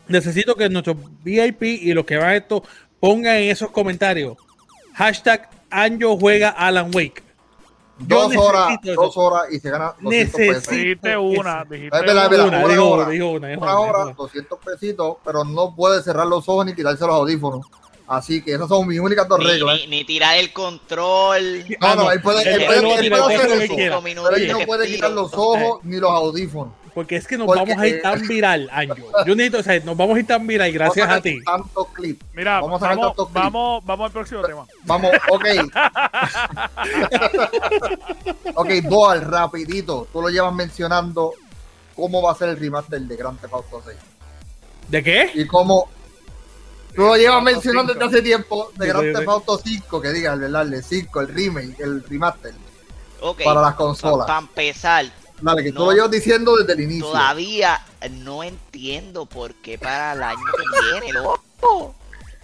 [0.09, 2.63] necesito que nuestros VIP y los que van a esto
[2.99, 4.37] pongan en esos comentarios.
[4.95, 7.23] Hashtag Anjo juega Alan Wake.
[8.07, 8.95] Yo Dos horas, eso.
[9.01, 10.57] dos horas y se gana 200 pesos.
[10.69, 12.47] Necesito- Dijiste una, dijiste Es verdad, es una.
[12.49, 13.03] Una, una dijo hora.
[13.05, 14.15] una, dijo una, dijo Una una, hora, dijo una.
[14.17, 17.67] 200 pesitos, pero no puede cerrar los ojos ni quitarse los audífonos.
[18.11, 19.79] Así que esas son mis únicas dos reglas.
[19.83, 21.65] ni- ni tirar el control.
[21.81, 24.03] No, no, él puede, él Él puede, a él hacer eso, pero
[24.35, 26.75] él no puede quitar los ojos ni los audífonos.
[26.93, 28.97] Porque es que nos Porque- vamos a ir tan viral, Anjo.
[29.27, 31.39] Yo necesito, o sea, nos vamos a ir tan viral gracias Vamos a ti.
[31.39, 32.27] sacar Tantos clips.
[32.33, 33.45] Mira, Vamos vamos, a sacar vamos, tantos clips.
[33.45, 34.67] vamos, vamos al próximo tema.
[34.87, 35.45] Vamos, ok.
[38.57, 40.09] ok, Boal, rapidito.
[40.13, 41.33] Tú lo llevas mencionando
[41.95, 43.97] cómo va a ser el remaster de Grand Theft Auto 6.
[44.89, 45.31] ¿De qué?
[45.35, 45.89] Y cómo...
[46.95, 48.05] Tú lo llevas mencionando 5.
[48.05, 49.29] desde hace tiempo de Grand sí, Theft.
[49.29, 50.73] Auto 5, que diga, ¿verdad?
[50.73, 52.53] El 5, el remake, el remaster,
[53.21, 54.27] Ok, para las consolas.
[54.27, 55.07] Para empezar,
[55.41, 55.87] Dale, que tú No.
[55.87, 57.07] lo llevas diciendo desde el inicio.
[57.07, 61.13] todavía no entiendo por qué para el año que viene,
[61.61, 61.95] loco.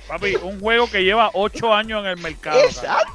[0.08, 2.58] Papi, un juego que lleva 8 años en el mercado.
[2.60, 3.10] Exacto.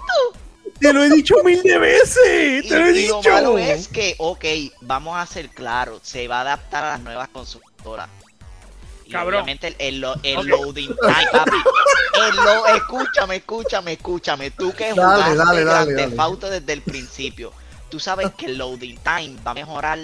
[0.80, 2.66] Te lo he dicho mil de veces.
[2.66, 3.30] Y, Te lo he y lo dicho.
[3.32, 4.44] malo es que, ok,
[4.82, 8.10] vamos a ser claros, se va a adaptar a las nuevas consolas.
[9.12, 9.34] Y Cabrón.
[9.44, 11.58] obviamente el, loading time, papi.
[12.30, 14.52] El lo- escúchame, escúchame, escúchame.
[14.52, 17.52] Tú que Dale, jugaste dale, desde el principio,
[17.90, 20.00] tú sabes que el loading time va a mejorar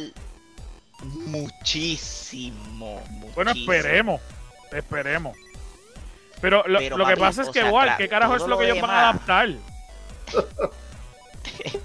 [1.04, 3.02] muchísimo.
[3.34, 4.22] Bueno, esperemos.
[4.72, 5.38] Esperemos.
[6.42, 8.58] Pero lo, Pero, lo que papi, pasa es que sea, igual, ¿qué carajo es lo
[8.58, 9.50] que lo ellos van a adaptar?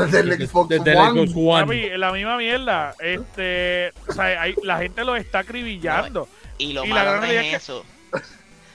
[0.00, 0.92] desde el Xbox One.
[0.92, 1.64] Xbox One.
[1.66, 2.94] papi, la misma mierda.
[3.00, 6.28] Este, o sea, hay- la gente lo está acribillando.
[6.58, 7.84] Y lo Y malo no es que- eso.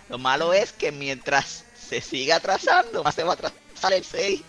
[0.10, 4.42] Lo malo es que mientras se siga atrasando, más se va a atrasar el 6.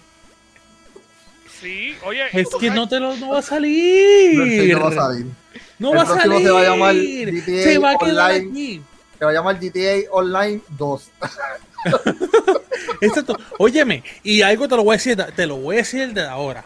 [1.60, 4.60] Sí, oye, Es que no te lo no va a salir.
[4.62, 5.26] Sí, no va a salir.
[5.78, 6.46] No El va a próximo salir.
[6.46, 8.50] se va a llamar GTA se va a quedar Online.
[8.50, 8.82] aquí.
[9.18, 11.10] Se va a llamar GTA Online 2.
[13.00, 13.36] Exacto.
[13.58, 16.64] Óyeme, y algo te lo voy a decir, te lo voy a decir de ahora.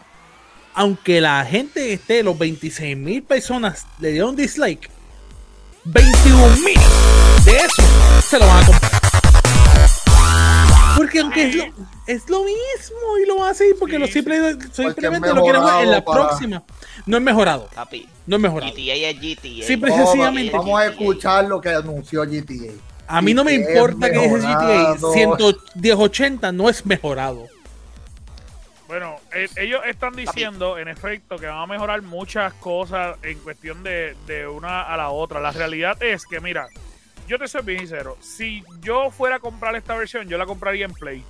[0.73, 4.89] Aunque la gente esté, los 26 mil personas le dieron dislike,
[5.85, 6.79] 21 mil
[7.45, 7.83] de eso
[8.27, 8.91] se lo van a comprar.
[10.95, 11.63] Porque aunque es lo,
[12.07, 15.61] es lo mismo y lo van a seguir porque Sí, los simple- simplemente lo quieren
[15.61, 16.63] jugar en la para- próxima.
[17.05, 18.71] No es mejorado, Papi, no es mejorado.
[18.73, 19.65] GTA es GTA.
[19.65, 20.57] Simple y Vamos, sencillamente.
[20.57, 22.73] vamos a escuchar lo que anunció GTA.
[23.07, 25.13] A mí no me y que es importa que dice GTA mejorado.
[25.13, 27.47] 11080 no es mejorado.
[28.87, 33.83] Bueno, eh, ellos están diciendo, en efecto, que van a mejorar muchas cosas en cuestión
[33.83, 35.41] de, de una a la otra.
[35.41, 36.67] La realidad es que, mira,
[37.27, 38.17] yo te soy bien sincero.
[38.21, 41.23] Si yo fuera a comprar esta versión, yo la compraría en Play.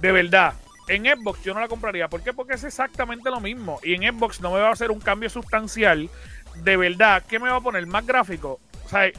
[0.00, 0.54] De verdad.
[0.86, 2.08] En Xbox yo no la compraría.
[2.08, 2.32] ¿Por qué?
[2.32, 3.78] Porque es exactamente lo mismo.
[3.82, 6.08] Y en Xbox no me va a hacer un cambio sustancial.
[6.62, 7.86] De verdad, ¿qué me va a poner?
[7.86, 8.60] ¿Más gráfico?
[8.86, 9.10] O sea,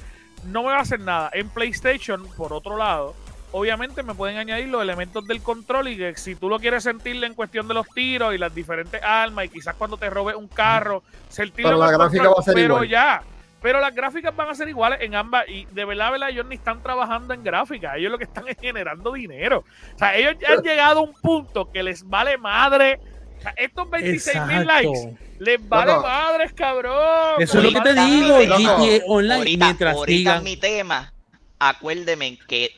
[0.45, 1.29] no me va a hacer nada.
[1.33, 3.15] En PlayStation, por otro lado,
[3.51, 7.23] obviamente me pueden añadir los elementos del control y que si tú lo quieres sentir
[7.23, 10.47] en cuestión de los tiros y las diferentes armas y quizás cuando te robes un
[10.47, 12.89] carro, sentirlo Pero la el gráfica control, va a ser pero igual.
[12.89, 13.23] ya.
[13.61, 16.55] Pero las gráficas van a ser iguales en ambas y de verdad, verdad, ellos ni
[16.55, 19.65] están trabajando en gráficas, ellos lo que están es generando dinero.
[19.95, 23.01] O sea, ellos ya han llegado a un punto que les vale madre.
[23.39, 26.03] O sea, estos 26 mil likes les vale Loco.
[26.07, 26.95] madres, cabrón.
[27.41, 31.13] Eso es lo que te digo, GTA Online, ahorita, mientras ahorita digan, mi tema,
[31.57, 32.71] acuérdeme que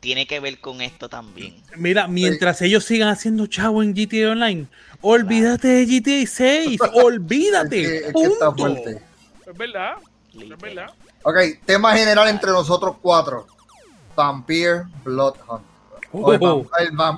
[0.00, 1.56] tiene que ver con esto también.
[1.76, 4.66] mira, mientras ellos sigan haciendo chavo en GTA Online,
[5.00, 9.02] olvídate de GTA 6, olvídate, Es que- es que está fuerte.
[9.46, 9.94] Es verdad,
[10.34, 10.90] es verdad.
[11.22, 13.46] Ok, tema general entre nosotros cuatro.
[14.14, 15.64] Vampire Bloodhunt.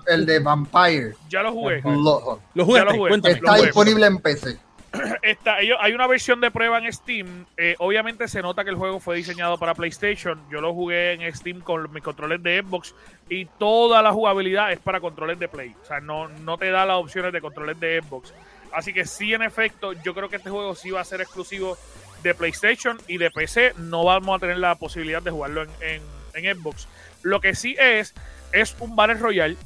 [0.07, 1.81] El, de Vampire Ya lo jugué.
[1.85, 2.85] Lo lo jugué.
[2.85, 3.63] Lo Está jugué.
[3.67, 4.59] disponible en PC.
[5.23, 7.47] Está, ellos, hay una versión de prueba en Steam.
[7.57, 10.41] eh, obviamente se nota que el juego fue diseñado para PlayStation.
[10.51, 12.95] Yo lo jugué en Steam con mis controles de Xbox
[13.29, 15.75] y toda la jugabilidad es para controles de Play.
[15.81, 18.35] O sea, no, no te da las opciones de controles de Xbox.
[18.73, 21.77] Así que sí, en efecto, yo creo que este juego sí va a ser exclusivo
[22.25, 23.75] de PlayStation y de PC.
[23.79, 26.03] No vamos a tener la posibilidad de jugarlo en, en-
[26.45, 26.87] en Xbox.
[27.23, 28.15] Lo que sí es,
[28.53, 29.57] es un Battle Royale.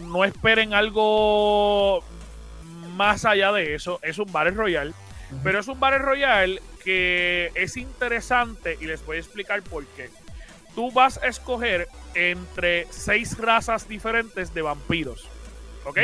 [0.00, 2.02] No esperen algo
[2.96, 3.98] más allá de eso.
[4.02, 4.92] Es un Battle Royale.
[5.44, 10.10] Pero es un Battle Royale que es interesante y les voy a explicar por qué.
[10.74, 15.28] Tú vas a escoger entre seis razas diferentes de vampiros.
[15.84, 15.98] ¿Ok?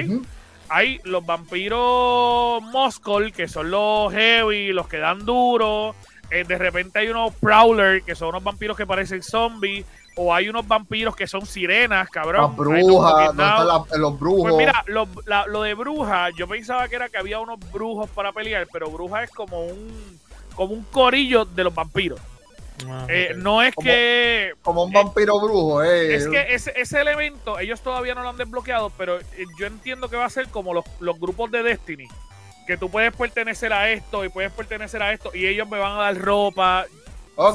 [0.69, 5.95] Hay los vampiros Moscol, que son los heavy, los que dan duro.
[6.31, 9.85] Eh, de repente hay unos Prowler, que son unos vampiros que parecen zombies.
[10.19, 12.43] O hay unos vampiros que son sirenas, cabrón.
[12.49, 13.67] Las brujas, fucking ¿dónde están now.
[13.91, 14.43] las- los brujos.
[14.45, 18.09] Pues mira, lo, la- lo de bruja, yo pensaba que era que había unos brujos
[18.11, 20.19] para pelear, pero bruja es como un
[20.55, 22.19] como un corillo de los vampiros.
[22.89, 26.15] Ah, Eh, no es Como- que como un eh, vampiro brujo, eh.
[26.15, 29.25] es que ese, ese elemento ellos todavía no lo han desbloqueado, pero eh,
[29.59, 32.09] yo entiendo que va a ser como los, los grupos de Destiny,
[32.67, 35.93] que tú puedes pertenecer a esto y puedes pertenecer a esto y ellos me van
[35.93, 36.87] a dar ropa.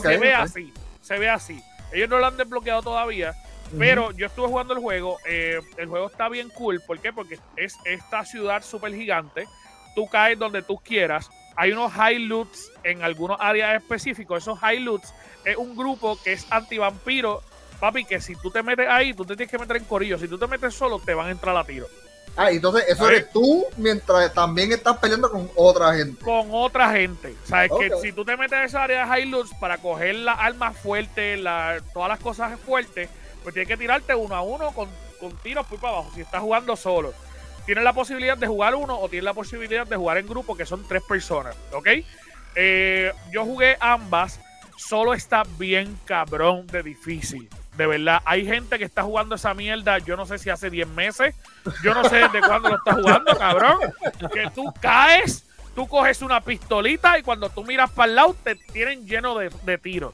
[0.03, 0.71] Se ve así,
[1.01, 1.59] se ve así.
[1.91, 3.33] Ellos no lo han desbloqueado todavía,
[3.77, 5.17] pero yo estuve jugando el juego.
[5.25, 6.81] eh, el juego está bien cool.
[6.85, 7.13] ¿Por qué?
[7.13, 9.47] Porque es esta ciudad súper gigante.
[9.95, 11.29] Tú caes donde tú quieras.
[11.55, 14.43] Hay unos high loots en algunos áreas específicos.
[14.43, 17.41] Esos high loots es un grupo que es antivampiro.
[17.79, 20.17] Papi, que si tú te metes ahí, tú te tienes que meter en corillo.
[20.17, 21.87] Si tú te metes solo, te van a entrar a tiro.
[22.37, 23.15] Ah, entonces eso Ahí.
[23.17, 26.23] eres tú mientras también estás peleando con otra gente.
[26.23, 27.35] Con otra gente.
[27.43, 30.39] Sabes que si tú te metes en esa área de high loots para coger las
[30.39, 33.09] armas fuertes, la- todas las cosas fuertes,
[33.43, 36.11] pues tienes que tirarte uno a uno con, con tiros por para abajo.
[36.15, 37.13] Si estás jugando solo,
[37.65, 40.65] tienes la posibilidad de jugar uno o tienes la posibilidad de jugar en grupo, que
[40.65, 41.55] son tres personas.
[41.73, 41.87] ¿Ok?
[42.55, 44.39] Eh, yo jugué ambas.
[44.77, 47.49] Solo está bien cabrón de difícil.
[47.81, 50.87] De verdad, hay gente que está jugando esa mierda, yo no sé si hace 10
[50.89, 51.33] meses,
[51.83, 53.79] yo no sé desde cuándo lo está jugando, cabrón.
[54.31, 58.53] Que tú caes, tú coges una pistolita y cuando tú miras para el lado te
[58.53, 60.13] tienen lleno de, de tiros.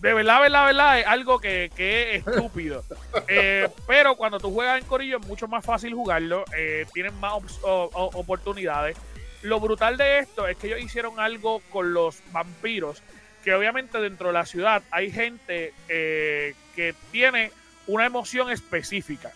[0.00, 2.82] De, verdad, verdad, verdad, es algo que, que es estúpido.
[3.28, 7.34] Eh, pero cuando tú juegas en Corillo es mucho más fácil jugarlo, eh, tienen más
[7.62, 8.96] oportunidades.
[9.42, 13.04] Lo brutal de esto es que ellos hicieron algo con los vampiros,
[13.44, 17.52] que obviamente dentro de la ciudad hay gente eh, que tiene
[17.86, 19.32] una emoción específica.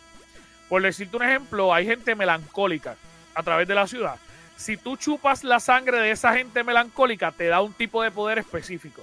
[0.69, 2.97] Por decirte un ejemplo, hay gente melancólica
[3.35, 4.17] a través de la ciudad.
[4.57, 8.39] Si tú chupas la sangre de esa gente melancólica, te da un tipo de poder
[8.39, 9.03] específico.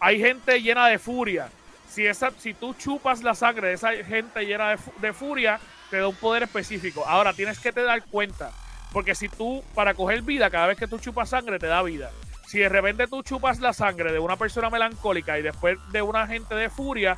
[0.00, 1.48] Hay gente llena de furia.
[1.88, 5.98] Si, esa, si tú chupas la sangre de esa gente llena de, de furia, te
[5.98, 7.04] da un poder específico.
[7.06, 8.52] Ahora tienes que te dar cuenta.
[8.92, 12.10] Porque si tú, para coger vida, cada vez que tú chupas sangre, te da vida.
[12.50, 16.26] Si de repente tú chupas la sangre de una persona melancólica y después de una
[16.26, 17.16] gente de furia,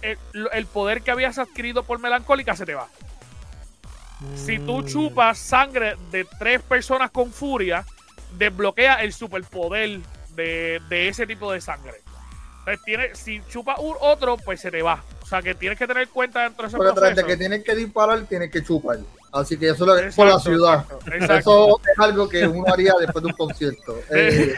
[0.00, 0.16] el,
[0.52, 2.88] el poder que habías adquirido por melancólica se te va.
[4.34, 4.84] Si tú Mm.
[4.86, 7.84] chupas sangre de tres personas con furia,
[8.38, 12.00] desbloquea el superpoder de, de ese tipo de sangre.
[12.60, 15.04] Entonces, tiene, si chupas un otro, pues se te va.
[15.20, 17.26] O sea que tienes que tener cuenta dentro de ese Porque tras de proceso.
[17.26, 18.98] que tienes que disparar, tienes que chupar.
[19.32, 20.80] Así que eso es lo que por la ciudad.
[20.80, 21.38] exacto, exacto.
[21.38, 23.96] Eso es algo que uno haría después de un concierto.
[24.10, 24.54] Eh,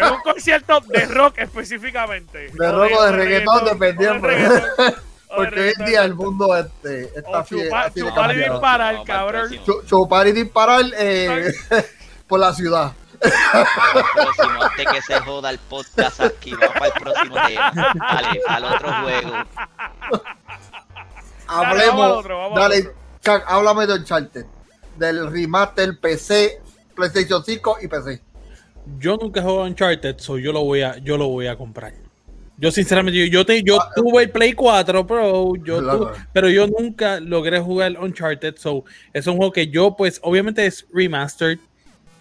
[0.00, 2.50] Es un concierto de rock específicamente.
[2.52, 4.28] De O rock o de o reggaetón, dependiendo.
[4.28, 4.60] de
[5.36, 9.50] porque hoy en día el mundo este, está chupa- así de chupar y disparar, cabrón.
[9.86, 11.52] Chupar y disparar eh,
[12.26, 12.92] por la ciudad.
[13.22, 17.72] Para el próximo, antes que se joda el podcast aquí, vamos para el próximo tema.
[18.10, 19.32] Dale, al otro juego.
[21.48, 21.86] Hablemos.
[21.96, 22.92] vamos al otro, vamos al dale, otro.
[23.24, 24.46] Chuck, háblame de Uncharted.
[24.98, 26.60] Del remaster PC,
[26.94, 28.22] PlayStation 5 y PC.
[28.98, 31.92] Yo nunca he jugado Uncharted, so yo lo voy a, yo lo voy a comprar.
[32.58, 35.98] Yo sinceramente, yo, yo, te, yo Ah, tuve el Play 4 Pro, yo Claro.
[36.12, 40.66] tu- pero yo nunca logré jugar Uncharted, so es un juego que yo pues obviamente
[40.66, 41.58] es remastered,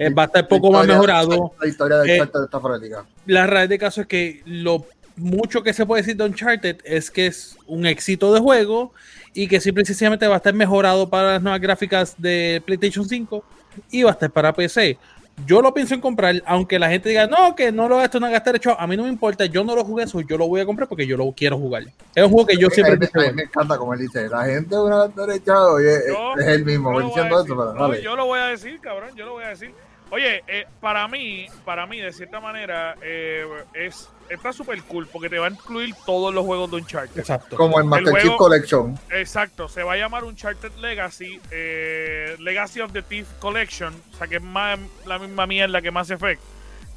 [0.08, 1.52] eh, va a estar poco más mejorado.
[1.60, 3.06] La historia de Eh, Uncharted está fanática.
[3.26, 4.86] La realidad de caso es que lo
[5.18, 8.94] mucho que se puede decir de Uncharted es que es un éxito de juego
[9.34, 13.08] y que simple y sencillamente va a estar mejorado para las nuevas gráficas de PlayStation
[13.08, 13.44] 5
[13.92, 14.98] y va a estar para PC.
[15.46, 18.30] Yo lo pienso en comprar, aunque la gente diga, no, que no lo esto no
[18.30, 18.80] gastar hecho.
[18.80, 20.88] A mí no me importa, yo no lo jugué eso, yo lo voy a comprar
[20.90, 21.84] porque yo lo quiero jugar.
[22.14, 24.44] Es un juego que yo siempre mí- a mí me encanta como él dice, la
[24.46, 28.26] gente es una derecha, oye, Yo- es el mismo, diciendo eso, pero No, yo lo
[28.26, 29.72] voy a decir, cabrón, yo lo voy a decir.
[30.12, 35.30] Oye, eh, para mí, para mí, de cierta manera, eh, es está súper cool porque
[35.30, 37.20] te va a incluir todos los juegos de Uncharted.
[37.20, 37.58] Exacto.
[37.58, 39.00] Como el Master El Chief Collection.
[39.10, 44.28] Exacto, se va a llamar Uncharted Legacy, eh, Legacy of the Thief Collection, o sea
[44.28, 46.42] que es más la misma mierda que Mass Effect.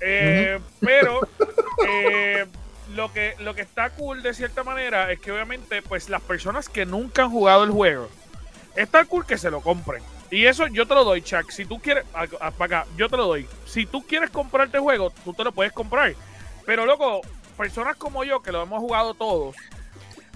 [0.01, 1.21] Eh, Pero
[1.89, 2.47] eh,
[2.95, 6.69] lo que lo que está cool de cierta manera es que obviamente pues las personas
[6.69, 8.09] que nunca han jugado el juego,
[8.77, 10.03] está cool que se lo compren.
[10.31, 11.51] Y eso yo te lo doy, Chuck.
[11.51, 13.47] Si tú quieres, a- a- para acá, yo te lo doy.
[13.67, 16.15] Si tú quieres comprarte el juego, tú te lo puedes comprar.
[16.67, 17.21] Pero, loco,
[17.57, 19.55] personas como yo, que lo hemos jugado todos,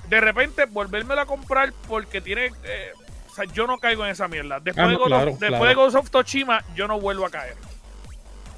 [0.09, 2.53] de repente volvérmelo a comprar porque tiene.
[2.65, 2.93] eh,
[3.31, 4.59] o sea, yo no caigo en esa mierda.
[4.61, 5.65] Después, Ah, de, no, of- claro, después claro.
[5.67, 7.55] de Ghost of Tsushima, yo no vuelvo a caer.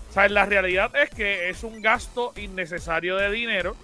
[0.08, 3.76] O sea, la realidad es que es un gasto innecesario de dinero.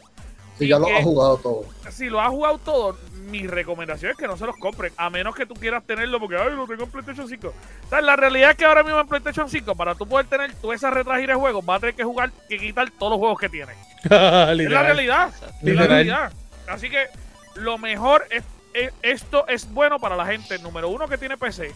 [0.59, 1.65] Si ya lo has jugado todo.
[1.91, 2.97] Si lo has jugado todo,
[3.31, 6.37] mi recomendación es que no se los compren, a menos que tú quieras tenerlo porque,
[6.37, 7.49] ay, lo tengo en PlayStation 5.
[7.49, 10.55] O sea, la realidad es que ahora mismo en PlayStation 5, para tú poder tener
[10.55, 13.39] toda esa retragir de juegos, vas a tener que jugar, que quitar todos los juegos
[13.39, 13.77] que tienes.
[14.05, 15.33] Es la realidad.
[15.63, 16.33] Es la realidad.
[16.69, 17.07] Así que
[17.57, 21.73] lo mejor es, es- esto es bueno para la gente, número uno, que tiene PC,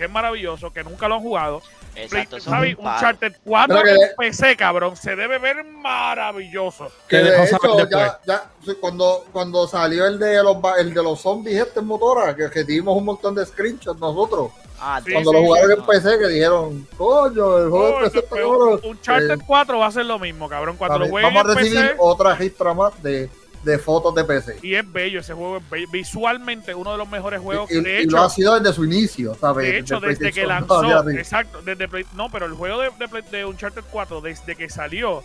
[0.00, 1.60] que es maravilloso, que nunca lo han jugado.
[1.94, 2.72] Exacto, eso ¿Sabes?
[2.72, 2.84] es un.
[2.98, 6.90] Charter 4 Pero en que- PC, cabrón, se debe ver maravilloso.
[7.06, 7.58] Que de hecho,
[7.90, 8.44] ya, ya,
[8.80, 12.64] cuando, cuando salió el de los el de los zombies este en motora, que, que
[12.64, 14.50] dimos un montón de screenshots nosotros,
[14.82, 17.98] Ah, Sí, cuando sí, lo jugaron sí, en PC, que dijeron, coño, el juego Oh,
[18.02, 18.80] de PC está cabrón".
[18.82, 20.76] un Charter Eh, 4 va a ser lo mismo, cabrón.
[20.78, 23.28] Cuando lo jueguen Vamos a en recibir PC, otra registra más de,
[23.62, 24.58] de fotos de PC.
[24.62, 25.86] y es bello, ese juego es bello.
[25.92, 27.70] Visualmente uno de los mejores juegos.
[27.70, 29.66] Y, de y hecho, lo ha sido desde su inicio, ¿sabes?
[29.66, 33.08] de hecho Desde desde que lanzó, exacto, desde Play- no, pero el juego de, de,
[33.08, 35.22] Play- de Uncharted 4, desde que salió,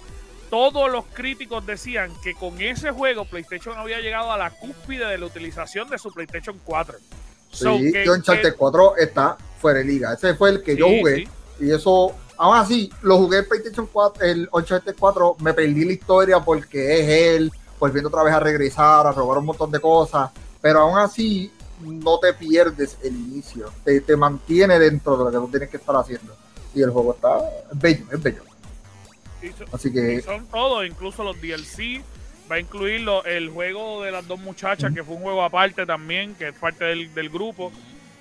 [0.49, 5.17] todos los críticos decían que con ese juego PlayStation había llegado a la cúspide de
[5.17, 6.97] la utilización de su PlayStation 4.
[7.51, 10.13] So, Sí, que- yo Uncharted que- 4 está fuera de liga.
[10.13, 11.15] Ese fue el que yo jugué.
[11.15, 11.27] sí.
[11.61, 15.93] Y eso, aún así, lo jugué en PlayStation 4, el Uncharted 4, me perdí la
[15.93, 20.31] historia porque es él, volviendo otra vez a regresar, a robar un montón de cosas,
[20.61, 25.37] pero aún así no te pierdes el inicio, te, te mantiene dentro de lo que
[25.45, 26.35] tú tienes que estar haciendo.
[26.73, 27.37] Y el juego está
[27.71, 28.43] es bello, es bello.
[29.57, 32.01] So- Así y que son todos, incluso los DLC.
[32.51, 35.85] Va a incluir lo- el juego de las dos muchachas, que fue un juego aparte
[35.85, 37.71] también, que es parte del, del grupo.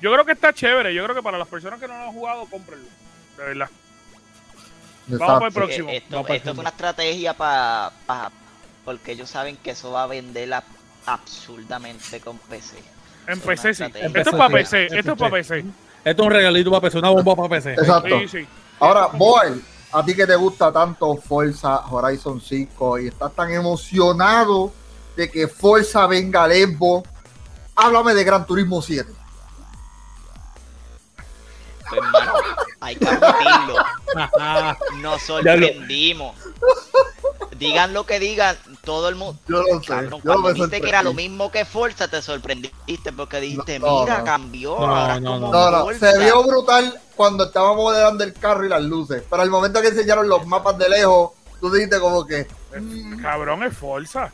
[0.00, 0.94] Yo creo que está chévere.
[0.94, 2.86] Yo creo que para las personas que no lo han jugado, cómprenlo.
[3.38, 3.68] De verdad.
[5.06, 5.88] Vamos para el próximo.
[5.90, 6.60] Eh, Esto, Vamos para el esto es segundo.
[6.62, 7.92] una estrategia para.
[8.84, 10.64] Porque ellos saben que eso va a vender a-
[11.06, 12.76] absurdamente con PC.
[13.26, 13.82] En Es PC sí.
[13.84, 14.06] estrategia.
[14.20, 14.86] Esto es para PC.
[14.86, 15.58] Esto es para PC.
[16.04, 17.72] Esto es un regalito para PC, una bomba para PC.
[17.74, 18.18] Exacto.
[18.20, 18.46] Sí, sí.
[18.80, 24.72] Ahora, Boel, a ti que te gusta tanto Forza Horizon 5 y estás tan emocionado
[25.16, 27.02] de que Forza venga a Lembo,
[27.76, 29.10] háblame de Gran Turismo 7.
[31.88, 32.32] Pues, hermano,
[32.80, 33.76] hay que admitirlo.
[35.00, 36.34] Nos sorprendimos.
[37.58, 39.38] Digan lo que digan, todo el mundo.
[39.48, 39.86] Yo lo sé.
[39.88, 43.78] Cabrón, yo cuando me viste que era lo mismo que Forza, te sorprendiste porque dijiste,
[43.78, 44.24] No, mira, no.
[44.24, 44.76] cambió.
[44.78, 46.10] No, ahora no, como No, no, Forza".
[46.12, 49.88] se vio brutal cuando estábamos modelando el carro y las luces, pero al momento que
[49.88, 54.32] enseñaron los mapas de lejos, tú dijiste como que Es- Cabrón, es Forza.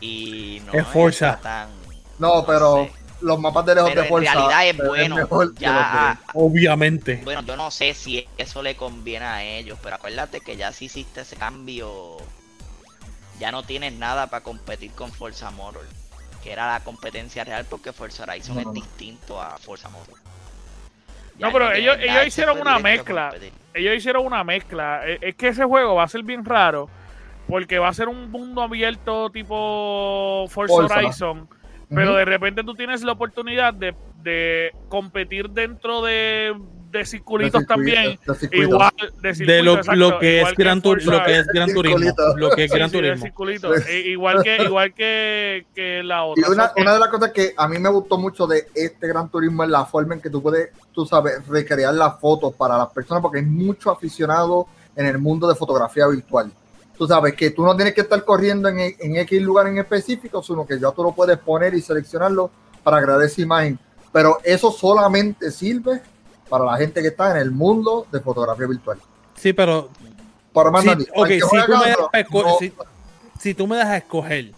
[0.00, 1.38] Y no Es Forza.
[1.42, 1.70] tan-
[2.18, 2.92] no, pero sé.
[3.20, 5.16] Los mapas de lejos Pero de en Forza realidad es bueno.
[5.16, 7.20] mejor que Ya, Obviamente.
[7.24, 10.86] bueno, yo no sé si eso le conviene a ellos, pero acuérdate que ya si
[10.86, 12.16] hiciste ese cambio,
[13.40, 15.86] ya no tienes nada para competir con Forza Motor,
[16.42, 20.14] que era la competencia real porque Forza Horizon No, es no, distinto a Forza Motor.
[21.38, 23.32] No, pero ellos- ellos hicieron una mezcla.
[23.72, 25.02] Ellos hicieron una mezcla.
[25.06, 26.88] Es que ese juego va a ser bien raro.
[27.46, 30.94] Porque va a ser un mundo abierto tipo Forza, Forza.
[30.96, 31.48] Horizon.
[31.94, 36.54] Pero de repente tú tienes la oportunidad de, de competir dentro de,
[36.90, 38.18] de circulitos De también.
[38.26, 38.48] de.
[38.58, 38.90] Igual
[39.22, 41.10] de lo, exacto, lo que igual es Gran Tur- Forza.
[41.18, 41.98] lo que es Gran Turismo.
[42.36, 43.24] Lo que es Gran sí, de Turismo.
[43.24, 43.82] circulitos.
[43.84, 43.92] Sí.
[43.92, 46.50] E- igual que, igual que, que la Y otra.
[46.50, 49.08] una, So que- una de las cosas que a mí me gustó mucho de este
[49.08, 52.76] Gran Turismo es la forma en que tú puedes, tú sabes, recrear las fotos para
[52.76, 56.50] las personas, porque hay mucho aficionado en el mundo de fotografía virtual.
[56.98, 60.42] Tú sabes que tú no tienes que estar corriendo en, en X lugar en específico,
[60.42, 62.50] sino que ya tú lo puedes poner y seleccionarlo
[62.82, 63.78] para crear esa imagen.
[64.12, 66.02] Pero eso solamente sirve
[66.48, 68.98] para la gente que está en el mundo de fotografía virtual.
[69.36, 69.90] Sí, pero
[70.52, 71.04] Para más Sí, nadie.
[71.06, 72.72] si tú me Gandro, das esco- no- si-
[73.38, 74.52] si tú me dejas escoger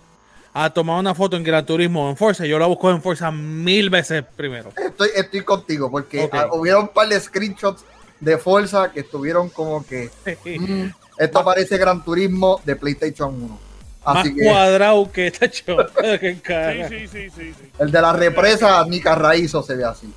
[0.55, 3.31] a tomar una foto en Gran Turismo o en Forza, yo la busco en Forza
[3.31, 4.73] mil veces primero.
[4.77, 6.35] Estoy, estoy contigo, porque Ok.
[6.35, 7.85] ah, hubieron un par de screenshots
[8.19, 10.11] de Forza que estuvieron como que
[10.45, 13.61] mm, esto parece Gran Turismo de PlayStation 1.
[14.07, 15.77] Más Así que cuadrado que está hecho.
[16.01, 17.71] Sí, sí, sí, sí, sí.
[17.79, 20.11] el de la represa, ni Carraízo se ve así.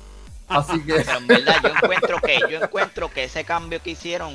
[0.48, 4.34] Así que Pero en verdad yo encuentro que yo encuentro que ese cambio que hicieron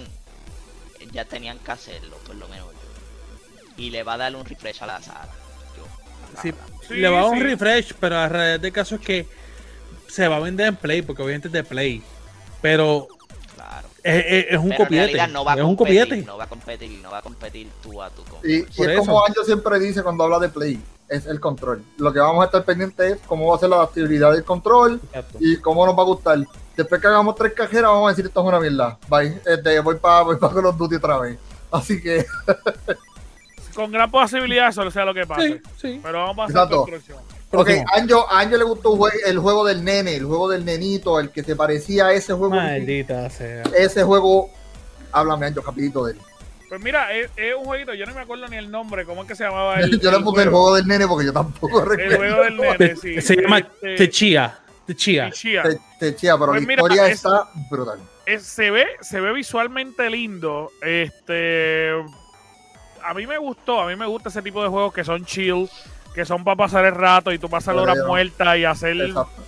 [1.11, 3.83] ya tenían que hacerlo, por lo menos yo.
[3.83, 5.27] Y le va a dar un refresh a la sala.
[5.75, 6.51] Yo,
[6.89, 9.25] la le va a dar un refresh, pero la realidad del caso es que
[10.07, 12.03] se va a vender en Play, porque obviamente es de Play.
[12.61, 13.07] Pero.
[14.03, 15.27] Es, es- es un copiete.
[15.27, 16.25] no va a es un competir, copiete.
[16.25, 18.39] no va a competir, no va a competir tú a tu con.
[18.43, 18.99] Y, y es eso.
[18.99, 21.83] como Anjo siempre dice cuando habla de Play, es el control.
[21.97, 24.99] Lo que vamos a estar pendientes es cómo va a ser la adaptabilidad del control
[25.05, 25.37] Exacto.
[25.41, 26.39] y cómo nos va a gustar.
[26.77, 28.97] Después que hagamos tres cajeras, vamos a decir esto es una mierda.
[29.09, 29.41] Bye.
[29.45, 31.37] Este, voy para voy pa Call of Duty otra vez.
[31.71, 32.25] Así que,
[33.75, 35.61] Con gran posibilidad eso sea lo que pase.
[35.61, 35.99] Sí, sí.
[36.01, 37.19] Pero vamos a construcción.
[37.51, 40.65] Ok, a Anjo, a Anjo le gustó jue- el juego del nene, el juego del
[40.65, 42.55] nenito, el que se parecía a ese juego.
[42.55, 43.63] Maldita sea.
[43.77, 44.49] Ese juego,
[45.11, 46.19] háblame Anjo, rapidito de él.
[46.69, 49.27] Pues mira, es, es un jueguito, yo no me acuerdo ni el nombre, ¿cómo es
[49.27, 51.89] que se llamaba el yo le puse el juego del nene porque yo tampoco El
[51.89, 52.17] recuerdo.
[52.17, 53.21] juego del nene, sí.
[53.21, 54.59] Se llama Este, Techia.
[54.85, 55.27] Techia.
[55.29, 55.63] Ichia.
[55.63, 57.99] Te, te chía, pero Pues la mira, historia es- está brutal.
[58.25, 61.91] Es- se ve se ve visualmente lindo este
[63.03, 65.67] a mí me gustó a mí me gusta ese tipo de juegos que son chill
[66.19, 68.07] que son para pasar el rato y tú pasas Por horas eso.
[68.07, 69.41] muertas y hacer Exacto.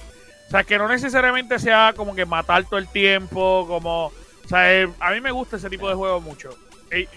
[0.48, 4.74] o sea que no necesariamente sea como que matar todo el tiempo como o sea
[4.74, 6.50] eh, a mí me gusta ese tipo de juegos mucho
[6.90, 7.08] Eh,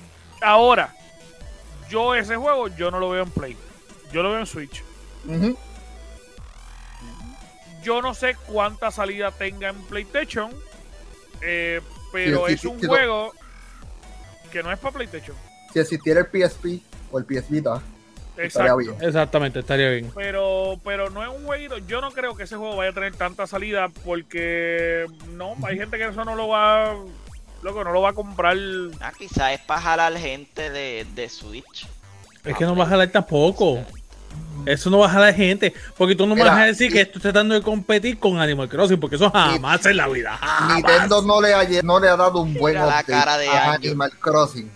[0.42, 0.92] ahora
[1.88, 3.56] yo ese juego yo no lo veo en play
[4.12, 4.82] yo lo veo en switch
[7.82, 10.50] yo no sé cuánta salida tenga en PlayStation,
[11.42, 11.80] eh,
[12.12, 12.92] pero Sí, es sí, un sí, no.
[12.92, 13.32] juego
[14.50, 15.36] que no es para PlayStation.
[15.72, 16.80] Si existiera el PSP
[17.12, 17.82] o el PS Vita,
[18.36, 18.94] estaría bien.
[19.00, 20.10] Exactamente, estaría bien.
[20.14, 21.78] Pero, pero no es un jueguito.
[21.78, 25.98] Yo no creo que ese juego vaya a tener tanta salida porque no, hay gente
[25.98, 26.94] que eso no lo va,
[27.62, 28.56] loco, no lo va a comprar.
[29.00, 31.86] Ah, quizás es para jalar gente de, de Switch.
[32.44, 33.80] Es que no va a jalar tampoco.
[34.66, 35.74] Eso no va a jalar gente.
[35.96, 38.68] Porque tú no me vas a decir y- que estoy tratando de competir con Animal
[38.68, 38.98] Crossing.
[38.98, 40.36] Porque eso jamás en la vida.
[40.38, 40.74] jamás.
[40.76, 43.72] Nintendo no le, ha, no le ha dado un buen Mira la cara de a.
[43.72, 44.70] Animal Crossing.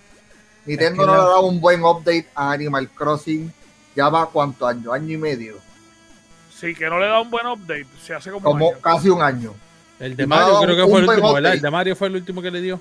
[0.68, 3.52] Nintendo no le ha dado un buen update a Animal Crossing.
[3.96, 5.56] Ya va cuánto año, año y medio.
[6.54, 7.86] Sí, que no le da un buen update.
[8.02, 8.82] Se hace como, Como un año.
[8.82, 9.54] casi un año.
[9.98, 11.52] El de Y Mario creo que fue el último, ¿verdad?
[11.54, 12.80] El de Mario fue el último que le dio.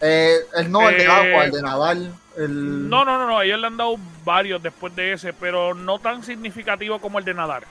[0.00, 2.14] Eh, el no, el de Eh, agua, el de Nadal.
[2.36, 2.88] El...
[2.90, 3.40] No, no, no, no.
[3.40, 7.32] Ellos le han dado varios después de ese, pero no tan significativo como el de
[7.32, 7.64] nadar.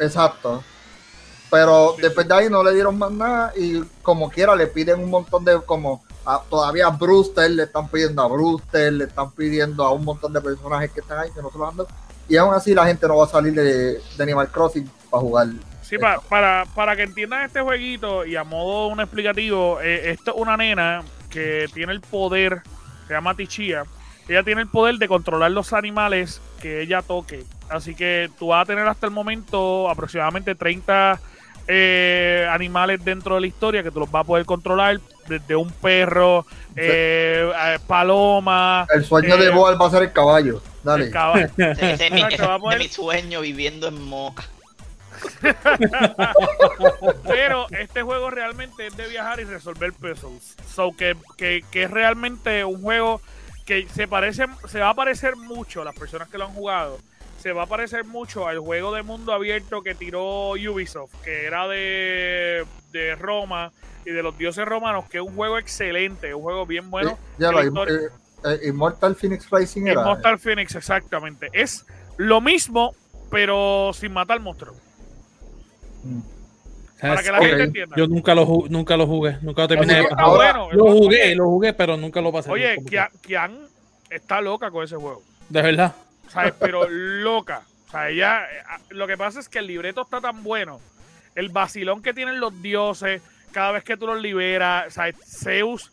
[0.00, 0.64] Exacto.
[1.50, 5.10] Pero después de ahí no le dieron más nada y como quiera le piden un
[5.10, 9.84] montón de como a- todavía a Brewster le están pidiendo a Brewster, le están pidiendo
[9.84, 11.88] a un montón de personajes que están ahí que no se los han dado.
[12.28, 15.46] Y aún así la gente no va a salir de, de Animal Crossing para jugar.
[15.82, 20.32] Sí, pa- para, para que entiendan este jueguito y a modo un explicativo, eh, esto
[20.32, 22.62] es una nena que tiene el poder,
[23.06, 23.84] se llama Tichia,
[24.28, 27.44] ella tiene el poder de controlar los animales que ella toque.
[27.68, 31.20] Así que tú vas a tener hasta el momento aproximadamente 30
[31.68, 35.70] eh, animales dentro de la historia que tú los vas a poder controlar, desde un
[35.70, 36.46] perro,
[36.76, 40.62] eh, eh, paloma, El sueño Eh, de Boal va a ser el caballo.
[40.84, 41.06] Dale.
[41.06, 41.46] el caballo.
[41.56, 44.44] Ese, es poder- mi sueño viviendo en Moca.
[47.26, 50.56] Pero este juego realmente es de viajar y resolver puzzles.
[50.74, 53.20] So que, que, que es realmente un juego
[53.64, 56.98] que se parece, se va a parecer mucho a las personas que lo han jugado.
[57.46, 61.68] Se va a parecer mucho al juego de mundo abierto que tiró Ubisoft, que era
[61.68, 63.70] de, de Roma
[64.04, 67.10] y de los dioses romanos, que es un juego excelente, un juego bien bueno.
[67.10, 68.08] Eh, ya lo eh,
[68.46, 70.00] eh, Immortal Phoenix Racing era.
[70.00, 71.48] Immortal Phoenix, exactamente.
[71.52, 71.86] Es
[72.16, 72.96] lo mismo,
[73.30, 74.76] pero sin matar monstruos.
[76.02, 76.18] Mm.
[77.00, 77.94] Para que la gente entienda.
[77.96, 79.38] Yo nunca lo, ju- nunca lo jugué.
[79.40, 82.50] Nunca lo terminé bueno, el Lo jugué, lo jugué, pero nunca lo pasé.
[82.50, 83.68] Oye, Kian, Kian
[84.10, 85.22] está loca con ese juego.
[85.48, 85.94] De verdad.
[86.36, 86.54] ¿Sabes?
[86.60, 87.62] Pero loca.
[87.88, 88.44] O sea, ella.
[88.44, 90.80] eh, Lo que pasa es que el libreto está tan bueno.
[91.34, 93.22] El vacilón que tienen los dioses.
[93.52, 94.94] Cada vez que tú los liberas.
[94.94, 95.16] ¿sabes?
[95.24, 95.92] Zeus.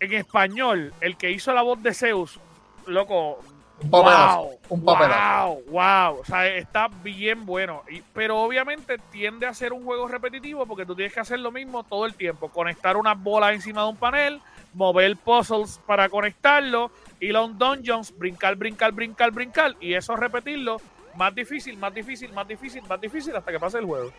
[0.00, 2.38] En español, el que hizo la voz de Zeus.
[2.86, 3.40] Loco.
[3.80, 5.46] Un papelazo, Wow, un papelazo.
[5.48, 6.20] wow, wow.
[6.20, 7.82] O sea, está bien bueno.
[7.90, 11.50] Y- pero obviamente tiende a ser un juego repetitivo porque tú tienes que hacer lo
[11.50, 12.48] mismo todo el tiempo.
[12.50, 14.40] Conectar unas bolas encima de un panel,
[14.74, 19.76] mover puzzles para conectarlo, ir a un dungeons, brincar, brincar, brincar, brincar.
[19.80, 20.80] Y eso repetirlo
[21.16, 24.10] más difícil, más difícil, más difícil, más difícil hasta que pase el juego.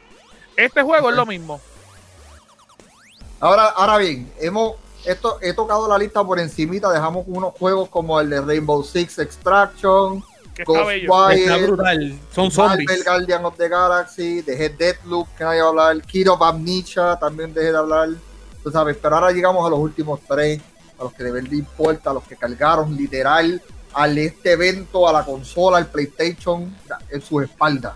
[0.55, 1.59] Este juego es lo mismo.
[3.39, 4.75] Ahora, ahora bien, hemos
[5.05, 9.19] esto, he tocado la lista por encimita, dejamos unos juegos como el de Rainbow Six
[9.19, 10.23] Extraction,
[10.55, 11.11] Que está bello.
[11.11, 12.19] Ghostwire, Está brutal.
[12.33, 13.05] Son Marvel zombies.
[13.05, 17.53] Guardian of the Galaxy, dejé Deathloop, que nadie va a hablar, Kid of Amnesia, también
[17.53, 18.09] dejé de hablar,
[18.65, 20.59] tú sabes, pero ahora llegamos a los últimos tres,
[20.99, 23.61] a los que de verdad importa, a los que cargaron literal
[23.93, 26.75] al este evento, a la consola, al PlayStation,
[27.11, 27.93] en sus espaldas.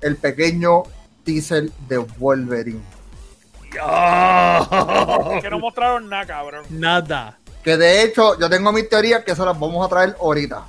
[0.00, 0.82] El pequeño
[1.22, 2.82] teaser de Wolverine.
[5.40, 6.64] Que no mostraron nada, cabrón.
[6.68, 7.38] Nada.
[7.62, 10.64] Que de hecho, yo tengo mis teorías que se las vamos a traer ahorita.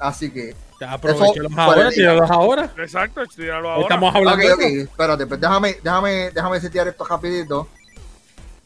[0.00, 2.70] Así que Aprovechalos Eso, ahora, tíralos ahora.
[2.76, 3.82] Exacto, tíralo ahora.
[3.82, 4.90] Estamos hablando Ok, ok, de eso.
[4.90, 7.68] espérate, pues déjame, déjame, déjame setear esto rapidito.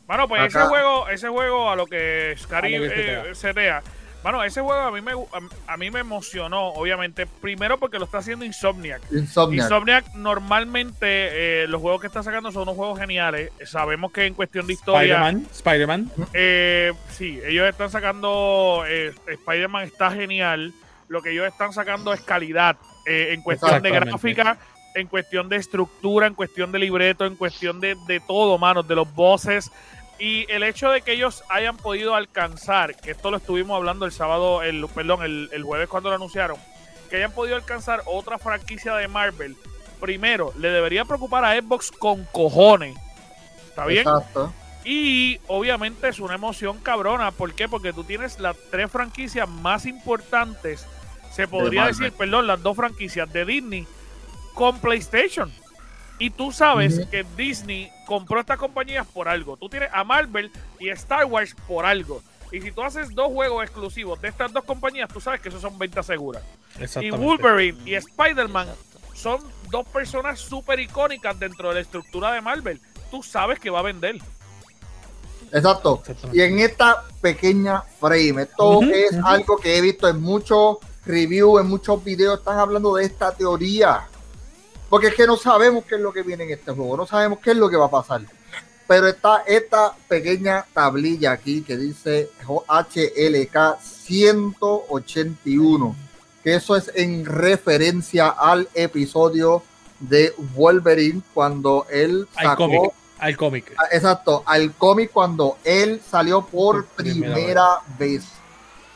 [0.09, 0.61] Mano, pues Acá.
[0.61, 3.83] ese juego, ese juego a lo que Scary eh, setea.
[4.25, 8.05] Mano, ese juego a mí me a, a mí me emocionó, obviamente, primero porque lo
[8.05, 9.01] está haciendo Insomniac.
[9.13, 9.65] Insomniac.
[9.65, 13.51] Insomniac normalmente eh, los juegos que está sacando son unos juegos geniales.
[13.65, 16.11] Sabemos que en cuestión de historia, Spider-Man, Spider-Man.
[16.35, 20.75] eh, sí, ellos están sacando eh, Spider-Man está genial.
[21.11, 24.59] Lo que ellos están sacando es calidad eh, en cuestión de gráfica,
[24.95, 28.95] en cuestión de estructura, en cuestión de libreto, en cuestión de, de todo, manos, de
[28.95, 29.73] los bosses.
[30.21, 34.13] Y el hecho de que ellos hayan podido alcanzar, que esto lo estuvimos hablando el
[34.13, 36.57] sábado, el, perdón, el, el jueves cuando lo anunciaron,
[37.11, 39.57] que hayan podido alcanzar otra franquicia de Marvel,
[39.99, 42.97] primero, le debería preocupar a Xbox con cojones.
[43.69, 44.07] ¿Está bien?
[44.07, 44.53] Exacto.
[44.85, 47.33] Y obviamente es una emoción cabrona.
[47.33, 47.69] ¿Por qué?
[47.69, 50.87] Porque tú tienes las tres franquicias más importantes,
[51.31, 53.87] se podría decir, perdón, las dos franquicias de Disney
[54.55, 55.51] con PlayStation.
[56.19, 59.57] Y tú sabes que Disney compró estas compañías por algo.
[59.57, 62.23] Tú tienes a Marvel y a Star Wars por algo.
[62.53, 65.61] Y si tú haces dos juegos exclusivos de estas dos compañías, tú sabes que eso
[65.61, 66.43] son ventas seguras.
[67.01, 67.11] Y.
[67.11, 68.69] Wolverine y Spider-Man
[69.15, 72.81] son dos personas súper icónicas dentro de la estructura de Marvel.
[73.11, 74.17] Tú sabes que va a vender.
[75.53, 76.03] Exacto.
[76.33, 81.69] Y en esta pequeña frame, esto es algo que he visto en muchos reviews, en
[81.69, 84.07] muchos videos, están hablando de esta teoría.
[84.89, 87.39] Porque es que no sabemos qué es lo que viene en este juego, no sabemos
[87.39, 88.23] qué es lo que va a pasar.
[88.89, 95.97] Pero está esta pequeña tablilla aquí que dice HLK 181,
[96.43, 99.63] que eso es en referencia al episodio
[100.01, 102.93] de Wolverine cuando él sacó.
[103.19, 103.73] Al cómic.
[103.77, 107.67] Ah, Exacto, al cómic cuando él salió por primera primera
[107.99, 108.25] vez.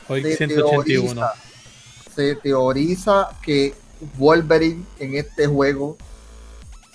[0.08, 0.80] Hoy Se 181.
[0.80, 1.32] teoriza,
[2.14, 3.74] se teoriza que
[4.18, 5.96] Wolverine en este juego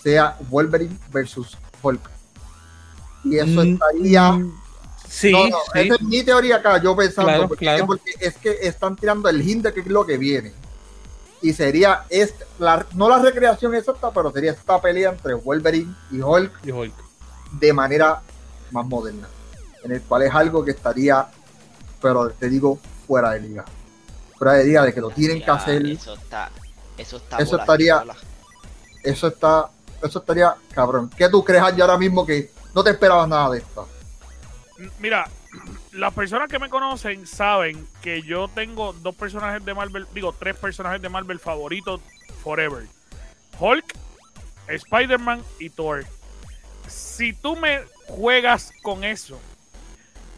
[0.04, 2.02] sea Wolverine versus Hulk.
[3.26, 4.32] Y eso Mm, estaría.
[4.34, 4.54] mm,
[5.10, 5.80] Sí, no, no, sí.
[5.80, 7.88] esa es mi teoría acá, yo pensando, Claro, porque, claro.
[7.88, 10.54] porque es que están tirando el hint de que es lo que viene.
[11.42, 16.22] Y sería este, la, no la recreación exacta, pero sería esta pelea entre Wolverine y
[16.22, 16.94] Hulk Y Hulk.
[17.54, 18.22] de manera
[18.72, 19.28] más moderna,
[19.84, 21.28] en el cual es algo que estaría,
[22.00, 23.66] pero te digo, fuera de liga.
[24.40, 26.50] Fuera de liga, de que lo tienen que hacer, Eso está.
[26.98, 27.38] Eso está.
[27.38, 28.04] Eso estaría-
[29.04, 29.70] eso está,
[30.02, 31.10] eso estaría cabrón.
[31.16, 33.88] ¿Qué tú crees ya ahora mismo que no te esperabas nada de esto?
[35.00, 35.30] Mira,
[35.92, 40.56] las personas que me conocen saben que yo tengo dos personajes de Marvel, digo, tres
[40.56, 42.02] personajes de Marvel favoritos
[42.44, 42.88] forever.
[43.60, 43.94] Hulk,
[44.68, 46.06] Spider-Man y Thor.
[46.88, 49.40] Si tú me juegas con eso,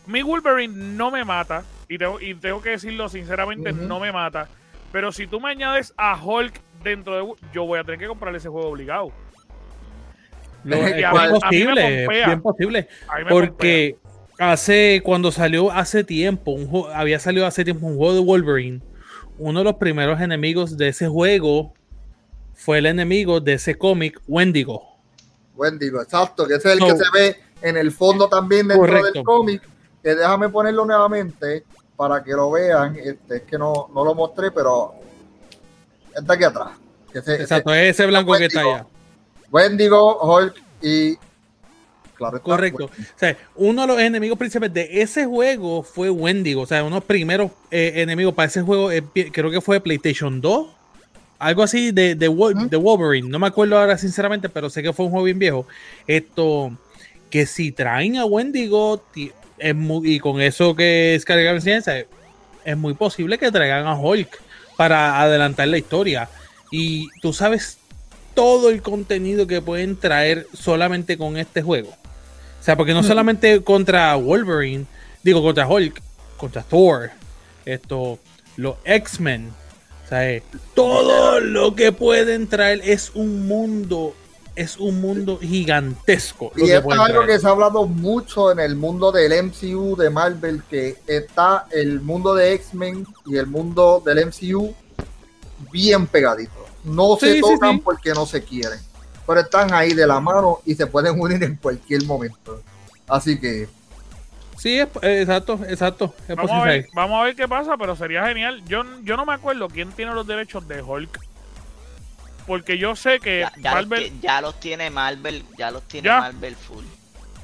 [0.08, 1.64] mi Wolverine no me mata,
[1.94, 4.48] y tengo, y tengo que decirlo sinceramente, no me mata.
[4.92, 7.34] Pero si tú me añades a Hulk dentro de...
[7.54, 9.12] Yo voy a tener que comprarle ese juego obligado.
[10.64, 11.06] Lo- Es
[11.42, 12.88] posible, bien posible.
[13.30, 13.98] Porque
[14.38, 18.82] hace, cuando salió hace tiempo, un había salido hace tiempo un juego de Wolverine.
[19.38, 21.74] Uno de los primeros enemigos de ese juego
[22.54, 24.84] fue el enemigo de ese cómic, Wendigo.
[25.56, 26.88] Wendigo, exacto, que ese es el No.
[26.88, 29.12] que se ve en el fondo también dentro Correcto.
[29.14, 29.62] del cómic.
[30.04, 31.64] Que déjame ponerlo nuevamente
[32.02, 32.95] para que lo vean.
[32.95, 34.95] Este, es que no, no lo mostré, pero
[36.16, 36.70] está aquí atrás.
[37.14, 38.88] Que ese- ese- Exacto, es ese blanco que está allá.
[39.52, 41.16] Wendigo, Hulk y.
[42.16, 42.86] Claro, está, Correcto.
[42.86, 42.89] O
[43.20, 46.64] sea, uno de los enemigos principales de ese juego fue Wendigo.
[46.64, 49.76] O sea, uno de los primeros eh, enemigos para ese juego, eh, creo que fue
[49.76, 50.70] de PlayStation 2.
[51.38, 52.30] Algo así de, de,
[52.70, 53.30] de Wolverine.
[53.30, 55.68] No me acuerdo ahora, sinceramente, pero sé que fue un juego bien viejo.
[56.08, 56.72] Esto,
[57.30, 59.04] que si traen a Wendigo,
[59.62, 62.05] es muy, y con eso que es cargar ciencia,
[62.66, 64.41] es muy posible que traigan a Hulk
[64.76, 66.28] para adelantar la historia.
[66.72, 67.78] Y tú sabes
[68.34, 71.89] todo el contenido que pueden traer solamente con este juego.
[71.89, 74.86] O sea, porque no solamente contra Wolverine,
[75.24, 76.01] digo contra Hulk,
[76.38, 77.12] contra Thor,
[77.66, 78.20] esto,
[78.55, 79.51] los X-Men.
[80.05, 80.43] O sea, eh,
[80.74, 84.16] todo lo que pueden traer es un mundo,
[84.56, 86.52] es un mundo gigantesco.
[86.56, 90.10] Y esto es algo que se ha hablado mucho en el mundo del MCU de
[90.10, 94.74] Marvel, que está el mundo de X-Men y el mundo del MCU
[95.72, 96.56] bien pegaditos.
[96.84, 97.82] No se Sí, tocan sí.
[97.84, 98.80] porque no se quieren,
[99.28, 102.62] pero están ahí de la mano y se pueden unir en cualquier momento.
[103.08, 103.70] Así que
[104.58, 106.14] Sí, es- eh, exacto, exacto.
[106.28, 108.62] Es Vamos a, ver, vamos a ver qué pasa, pero sería genial.
[108.68, 111.20] Yo, yo no me acuerdo quién tiene los derechos de Hulk.
[112.48, 114.12] Porque yo sé que Ya, ya los, Marvel.
[114.12, 115.46] ti- ya los tiene Marvel.
[115.58, 116.20] Ya los tiene ¿Ya?
[116.20, 116.84] Marvel full.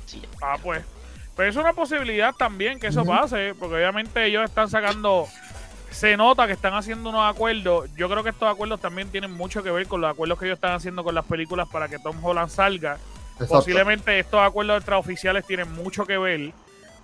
[0.06, 0.28] Sí, ya.
[0.42, 0.84] Ah, pues.
[1.36, 5.28] Pero es una posibilidad también que eso pase, porque obviamente ellos están sacando
[5.92, 7.90] se nota que están haciendo unos acuerdos.
[7.96, 10.58] Yo creo que estos acuerdos también tienen mucho que ver con los acuerdos que ellos
[10.58, 12.98] están haciendo con las películas para que Tom Holland salga.
[13.34, 13.54] Exacto.
[13.56, 16.52] Posiblemente estos acuerdos extraoficiales tienen mucho que ver.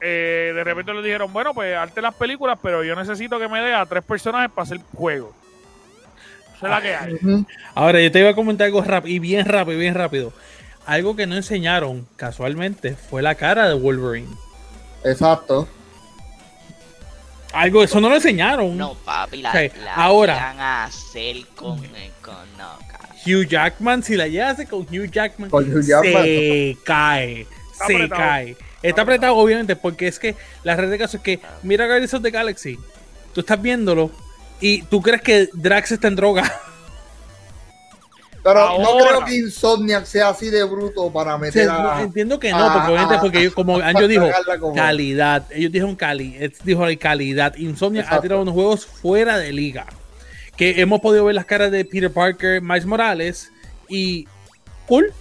[0.02, 3.62] Eh, de repente le dijeron, bueno, pues arte las películas, pero yo necesito que me
[3.62, 5.34] dé a tres personajes para hacer juego.
[6.66, 7.14] Esa es la que hay.
[7.16, 7.46] Ujú.
[7.76, 10.34] Ahora, yo te iba a comentar algo rápido, y bien rápido, bien rápido.
[10.86, 14.28] Algo que no enseñaron casualmente fue la cara de Wolverine.
[15.06, 15.68] Exacto.
[17.54, 18.76] Algo, eso no lo enseñaron.
[18.78, 20.36] No, papi, la, Ok, la ahora.
[20.36, 23.10] van a hacer con, eh, con no, cara.
[23.26, 26.24] Hugh Jackman, si la llevas con Hugh Jackman, Con Hugh Jackman.
[26.24, 27.42] se cae.
[27.72, 28.22] Está se apretado.
[28.22, 28.58] cae.
[28.82, 32.24] Está apretado, obviamente, porque es que la red de caso es que, mira Guardians of
[32.24, 32.78] the Galaxy,
[33.34, 34.12] tú estás viéndolo
[34.66, 36.52] y tú crees que Drax está en droga.
[38.44, 42.02] Pero no creo que Insomniac sea así de bruto para meter a.
[42.02, 44.28] entiendo que no, a- porque obviamente, a- porque ellos, como a Anjo dijo,
[44.76, 45.46] calidad.
[45.50, 47.56] Ellos dijeron cali, dijo calidad.
[47.56, 49.86] Insomnia ha tirado unos juegos fuera de liga.
[50.58, 53.50] Que hemos podido ver las caras de Peter Parker, Miles Morales
[53.88, 54.28] y
[54.88, 55.14] cool.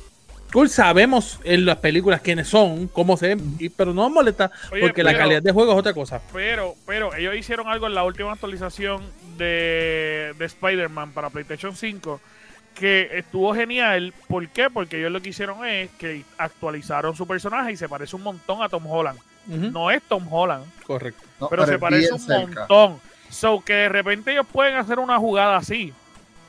[0.53, 4.51] Cool, sabemos en las películas quiénes son, cómo se ven, y- pero no nos molesta
[4.71, 6.21] Oye, porque la calidad de juego es otra cosa.
[6.33, 9.03] Pero, pero ellos hicieron algo en la última actualización
[9.37, 12.21] de, de Spider-Man para PlayStation 5
[12.75, 14.15] que estuvo genial.
[14.29, 14.71] ¿Por qué?
[14.71, 18.63] Porque ellos lo que hicieron es que actualizaron su personaje y se parece un montón
[18.63, 19.19] a Tom Holland.
[19.47, 21.21] No es Tom Holland, Correcto.
[21.41, 22.61] No, pero, se parece un cerca.
[22.61, 23.01] montón.
[23.29, 25.93] So que de repente ellos pueden hacer una jugada así.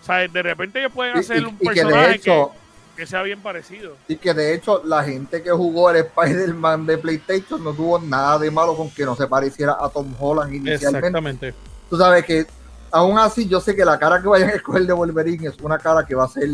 [0.02, 2.52] O sea, de repente ellos pueden hacer y- un y personaje hecho,
[2.96, 3.98] que, que sea bien parecido.
[4.08, 8.38] y que de hecho la gente que jugó el Spider-Man de PlayStation no tuvo nada
[8.38, 10.98] de malo con que no se pareciera a Tom Holland inicialmente.
[11.08, 11.54] Exactamente.
[11.90, 12.46] Tú sabes que
[12.94, 15.78] aún así yo sé que la cara que vayan a escoger de Wolverine es una
[15.78, 16.48] cara que va a ser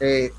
[0.00, 0.32] eh,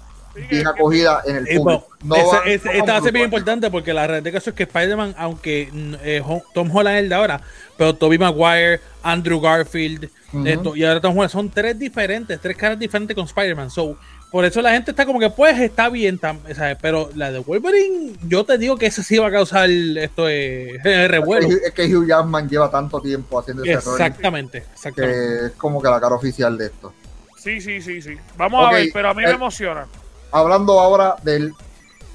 [0.50, 1.98] bien acogida en el bueno, público.
[2.04, 4.32] No esa- van- esa- no esta va a ser bien importante porque la realidad de
[4.32, 7.42] caso es que Spider-Man, aunque mm, eh, Tom Holland es el de ahora,
[7.78, 10.10] pero Tobey Maguire, Andrew Garfield
[10.46, 13.70] esto, y ahora Tom Holland son tres diferentes, tres caras diferentes con Spider-Man.
[13.70, 13.98] So,
[14.32, 16.78] por eso la gente está como que, pues, está bien, ¿sabes?
[16.82, 21.08] pero la de Wolverine, yo te digo que esa sí va a causar esto de
[21.10, 21.48] revuelo.
[21.50, 25.18] Es que- es que Hugh Jackman lleva tanto tiempo haciendo ese Exactamente, exactamente.
[25.18, 26.94] que es como que la cara oficial de esto.
[27.38, 28.16] Sí, sí, sí, sí.
[28.38, 29.86] Vamos a ver, pero a mí me eh, emociona.
[30.32, 31.52] Hablando ahora del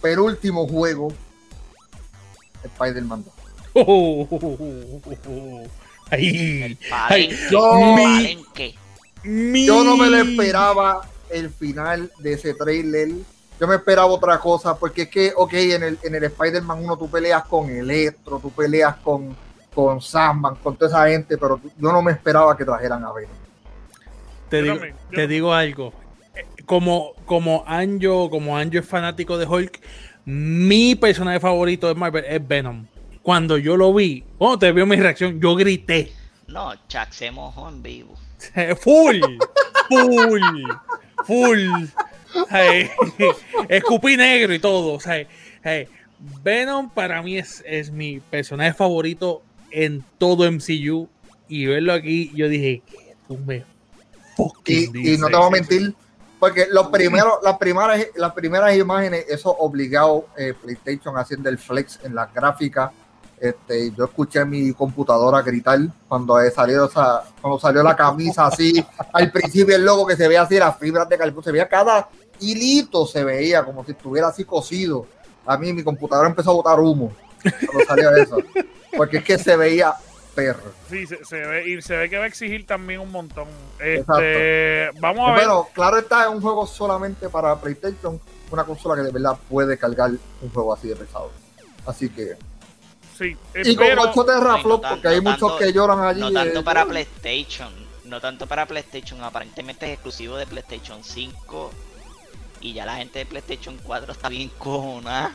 [0.00, 1.12] penúltimo juego,
[2.64, 3.34] Spider-Man 2.
[3.74, 3.82] Oh,
[4.30, 5.66] oh, oh, oh, oh, oh.
[6.10, 8.74] Ay, Palenque,
[9.24, 9.64] yo-.
[9.66, 11.00] Yo no me lo esperaba
[11.30, 13.10] el final de ese trailer.
[13.58, 16.96] Yo me esperaba otra cosa, porque es que, ok, en el, en el Spider-Man 1
[16.98, 19.34] tú peleas con Electro, tú peleas con,
[19.74, 23.34] con Sandman, con toda esa gente, pero yo no me esperaba que trajeran a Venom.
[24.50, 25.92] Te digo, también, te digo algo.
[26.34, 29.80] Eh, Como, como Anjo, como Anjo es fanático de Hulk,
[30.26, 32.86] mi personaje favorito de Marvel es Venom.
[33.22, 36.12] Cuando yo lo vi, cuando te vio mi reacción, yo grité.
[36.46, 38.14] No, Chuck se mojó en vivo.
[38.80, 39.20] Full,
[39.88, 40.42] full,
[41.24, 41.86] full.
[42.50, 42.90] Hey,
[43.68, 44.98] escupí negro y todo.
[45.62, 45.88] hey,
[46.42, 51.08] Venom para mí es, es mi personaje favorito en todo MCU.
[51.48, 53.64] Y verlo aquí, yo dije, que tú me
[54.66, 55.94] Y, y no te voy a mentir,
[56.38, 62.00] porque los primeros, las primeras, las primeras imágenes, eso obligado eh, PlayStation haciendo el flex
[62.02, 62.90] en las gráficas.
[63.38, 65.78] Este, yo escuché mi computadora gritar
[66.08, 70.42] cuando salió esa, cuando salió la camisa así, al principio el logo que se veía
[70.42, 72.08] así, las fibras de carbón, se veía cada
[72.40, 75.06] hilito se veía como si estuviera así cosido.
[75.44, 77.12] A mí mi computadora empezó a botar humo
[77.42, 78.38] cuando salió eso,
[78.96, 79.94] porque es que se veía
[80.34, 80.72] perro.
[80.90, 83.48] Sí, se, se ve, y se ve que va a exigir también un montón.
[83.78, 84.20] Exacto.
[84.20, 85.40] Este, vamos a ver.
[85.42, 88.20] Pero claro está, es un juego solamente para PlayStation,
[88.50, 90.10] una consola que de verdad puede cargar
[90.42, 91.30] un juego así de pesado.
[91.86, 92.36] Así que.
[93.18, 96.00] Sí, eh, Y con pero- 8 teraflops, no porque hay no muchos tanto- que lloran
[96.02, 96.20] allí.
[96.20, 97.68] No tanto eh, para PlayStation.
[98.04, 99.22] No tanto para PlayStation.
[99.22, 101.70] Aparentemente es exclusivo de PlayStation 5.
[102.60, 105.34] Y ya la gente de PlayStation 4 está bien cojona.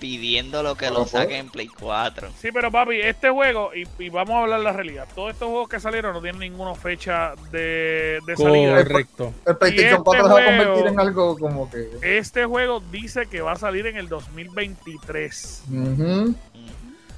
[0.00, 1.10] Pidiendo lo que lo Ojo.
[1.10, 2.32] saquen en Play 4.
[2.36, 5.68] Sí, pero papi, este juego, y, y vamos a hablar la realidad, todos estos juegos
[5.68, 8.82] que salieron no tienen ninguna fecha de, de salida.
[8.82, 9.32] Correcto.
[9.46, 11.88] El PlayStation este 4 se va a convertir en algo como que.
[12.02, 15.62] Este juego dice que va a salir en el 2023.
[15.70, 15.80] Ujú.
[15.82, 16.34] Ujú.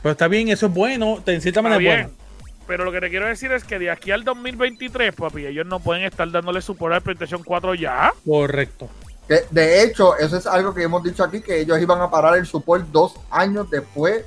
[0.05, 1.23] Pero está bien, eso es bueno.
[1.25, 2.03] En cierta manera es bien.
[2.03, 2.19] bueno.
[2.67, 5.81] Pero lo que te quiero decir es que de aquí al 2023, papi, ellos no
[5.81, 8.13] pueden estar dándole support al PlayStation 4 ya.
[8.23, 8.91] Correcto.
[9.27, 12.37] Que, de hecho, eso es algo que hemos dicho aquí, que ellos iban a parar
[12.37, 14.27] el support dos años después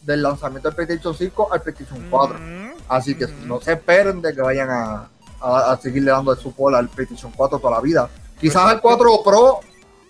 [0.00, 2.36] del lanzamiento del PlayStation 5 al PlayStation 4.
[2.38, 3.34] Ujú, Así que ujú.
[3.44, 5.08] no se esperen de que vayan a,
[5.42, 8.08] a, a seguirle dando el support al PlayStation 4 toda la vida.
[8.40, 9.60] Quizás al 4 Pro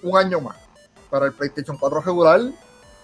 [0.04, 0.56] un año más.
[1.10, 2.40] Pero el PlayStation 4 regular,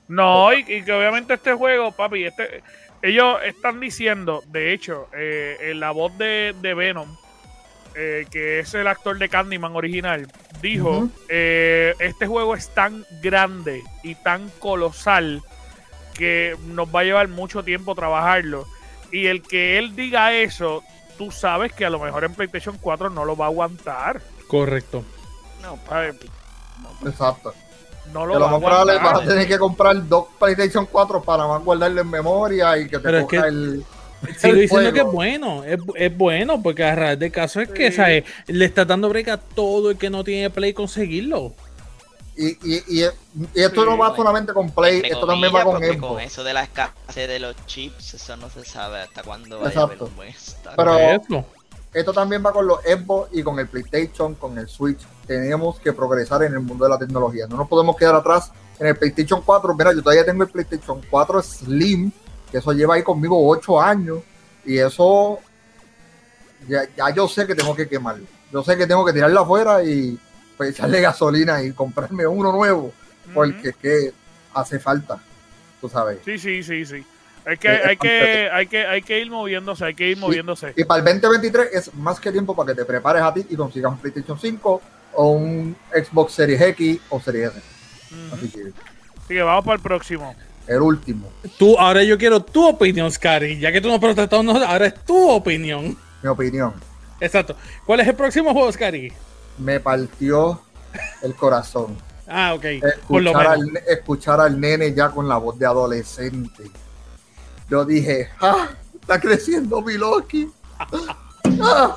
[0.08, 2.62] No, y, y que obviamente este juego, papi, este
[3.02, 7.16] ellos están diciendo, de hecho, eh, en la voz de, de Venom,
[7.94, 10.26] eh, que es el actor de Candyman original,
[10.60, 15.42] dijo, eh, este juego es tan grande y tan colosal
[16.14, 18.66] que nos va a llevar mucho tiempo trabajarlo.
[19.12, 20.82] Y el que él diga eso,
[21.16, 24.20] tú sabes que a lo mejor en PlayStation 4 no lo va a aguantar.
[24.48, 25.04] Correcto.
[25.62, 26.14] No, ¿sabes?
[26.14, 26.28] papi.
[27.08, 27.54] Exacto.
[28.12, 30.86] No Que lo lo va a más probable vas a tener que comprar dos PlayStation
[30.86, 33.84] 4 para más guardarlo en memoria y que te Pero es coja que- el.
[34.36, 37.90] Sigo diciendo que es bueno, es, es bueno, porque a raíz del caso es que
[37.92, 37.96] Sí.
[37.98, 38.24] ¿sabes?
[38.48, 41.52] le está dando break a todo el que no tiene Play conseguirlo.
[42.36, 44.16] Y, y, y, y esto Sí, no va bueno.
[44.16, 46.22] solamente con Play, esto también va con Xbox.
[46.24, 49.80] eso de la escasez de los chips, eso no se sabe hasta cuándo vaya Exacto.
[49.80, 50.34] a haber un buen.
[50.76, 51.44] Pero-.
[51.92, 55.00] Esto también va con los Xbox y con el PlayStation, con el Switch.
[55.26, 57.46] Tenemos que progresar en el mundo de la tecnología.
[57.46, 59.74] No nos podemos quedar atrás en el PlayStation 4.
[59.74, 62.12] Mira, yo todavía tengo el PlayStation 4 Slim,
[62.50, 64.18] que eso lleva ahí conmigo 8 años.
[64.64, 65.38] Y eso,
[66.68, 68.26] ya, ya yo sé que tengo que quemarlo.
[68.52, 70.18] Yo sé que tengo que tirarlo afuera y
[70.56, 72.92] pues, echarle gasolina y comprarme uno nuevo.
[73.32, 74.12] Porque es que
[74.54, 75.18] hace falta,
[75.80, 76.18] tú sabes.
[76.24, 77.04] Sí, sí, sí, sí.
[77.48, 80.74] Hay que, Eh, hay que, hay que, hay que ir moviéndose, hay que ir moviéndose.
[80.76, 83.56] Y para el 2023 es más que tiempo para que te prepares a ti y
[83.56, 84.82] consigas un PlayStation 5
[85.14, 87.62] o un Xbox Series X o Series S.
[88.10, 88.34] Ujú.
[88.34, 88.60] Así que
[89.18, 90.34] Así que vamos para el próximo.
[90.66, 93.58] el último, Tú, ahora yo quiero tu opinión, Scary.
[93.58, 95.96] Ya que tú no protestaste, no, ahora es tu opinión.
[96.22, 96.74] mi opinión,
[97.20, 97.56] Exacto.
[97.86, 99.12] ¿Cuál es el próximo juego, Scary?
[99.58, 100.60] me partió
[101.22, 101.96] el corazón.
[102.28, 102.64] Ah, ok.
[103.08, 103.76] Por lo Escuchar menos.
[103.76, 106.64] al, escuchar al nene ya con la voz de adolescente.
[107.68, 108.68] Yo dije, ¡ah!
[109.00, 110.50] Está creciendo mi Loki.
[111.60, 111.96] Ah.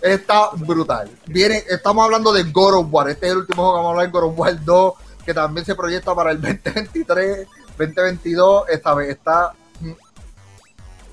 [0.00, 1.10] Está brutal.
[1.26, 3.08] Viene, estamos hablando de God of War.
[3.10, 4.92] Este es el último juego que vamos a hablar de God of War 2,
[5.26, 8.68] que también se proyecta para el 2023, 2022.
[8.70, 9.52] Esta vez está.
[9.80, 9.90] mm,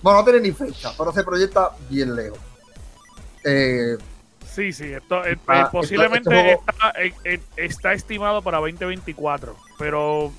[0.02, 2.40] Bueno, no tiene ni fecha, pero se proyecta bien lejos.
[3.44, 3.98] Eh,
[4.54, 9.56] Sí, sí, esto eh, Ah, eh, posiblemente este está, eh, eh, está estimado para 2024,
[9.78, 10.32] pero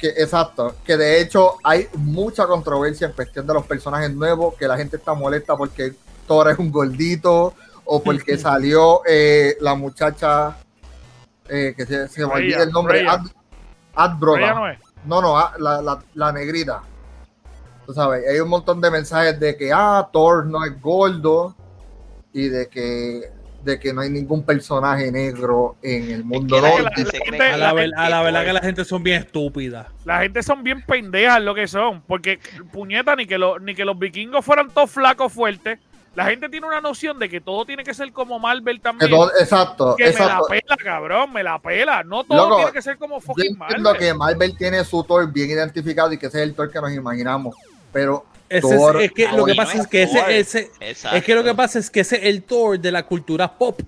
[0.00, 4.66] que exacto, que de hecho hay mucha controversia en cuestión de los personajes nuevos, que
[4.66, 5.92] la gente está molesta porque
[6.26, 10.56] Thor es un gordito o porque salió eh, la muchacha
[11.48, 13.06] eh, que se, se me olvida el nombre.
[13.06, 13.26] Ad,
[13.94, 14.38] Ad Broda.
[14.38, 14.78] Freya no es.
[15.04, 16.82] No, no, ah, la, la, la negrita.
[17.86, 21.54] Tú sabes, hay un montón de mensajes de que ah, Thor no es gordo
[22.32, 23.32] y de que
[23.64, 27.66] de que no hay ningún personaje negro en el mundo que la gente- A la,
[27.68, 29.86] la ver- a la verdad que la gente son bien estúpidas.
[30.04, 32.38] La gente son bien pendejas lo que son, porque
[32.72, 35.78] puñeta, ni que, lo- ni que los vikingos fueran todos flacos fuertes.
[36.16, 39.10] La gente tiene una noción de que todo tiene que ser como Marvel Que también.
[39.12, 40.46] todo- exacto, que me exacto.
[40.48, 42.02] la pela, cabrón, me la pela.
[42.02, 43.98] No todo Loco, tiene que ser como Yo fucking entiendo Marvel.
[44.08, 46.92] que Marvel tiene su Thor bien identificado y que ese es el Thor que nos
[46.92, 47.54] imaginamos,
[47.92, 50.70] pero Thor- es, es que lo que pasa es que ese, ese
[51.14, 53.80] es que lo que pasa es que ese es el Thor de la cultura pop.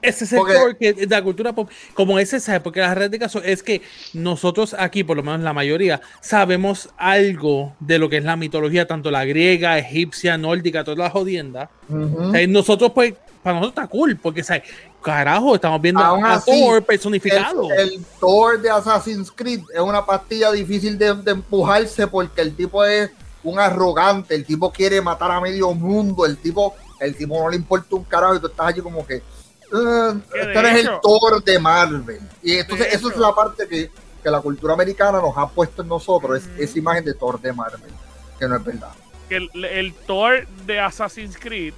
[0.00, 1.68] Ese es el Porque- Thor que, de la cultura pop.
[1.94, 3.82] Como ese sabe, porque la red de caso es que
[4.14, 8.86] nosotros aquí, por lo menos la mayoría, sabemos algo de lo que es la mitología,
[8.86, 11.68] tanto la griega, egipcia, nórdica, toda la jodienda.
[11.88, 14.62] ujú, O sea, nosotros, pues, para nosotros está cool, porque, ¿sabes?
[15.02, 17.68] Carajo, estamos viendo Aún a así, Thor personificado.
[17.72, 22.54] el, el Thor de Assassin's Creed es una pastilla difícil de, de empujarse porque el
[22.54, 23.10] tipo es
[23.48, 27.56] un arrogante, el tipo quiere matar a medio mundo, el tipo, el tipo no le
[27.56, 29.22] importa un carajo y tú estás allí como que
[29.72, 32.20] "Ah, Que de este no es el Thor de Marvel.
[32.42, 33.90] Y entonces eso es la parte que,
[34.22, 36.50] que la cultura americana nos ha puesto en nosotros, Ujú.
[36.62, 37.90] es esa imagen de Thor de Marvel,
[38.38, 38.90] que no es verdad.
[39.28, 41.74] que el, el Thor de Assassin's Creed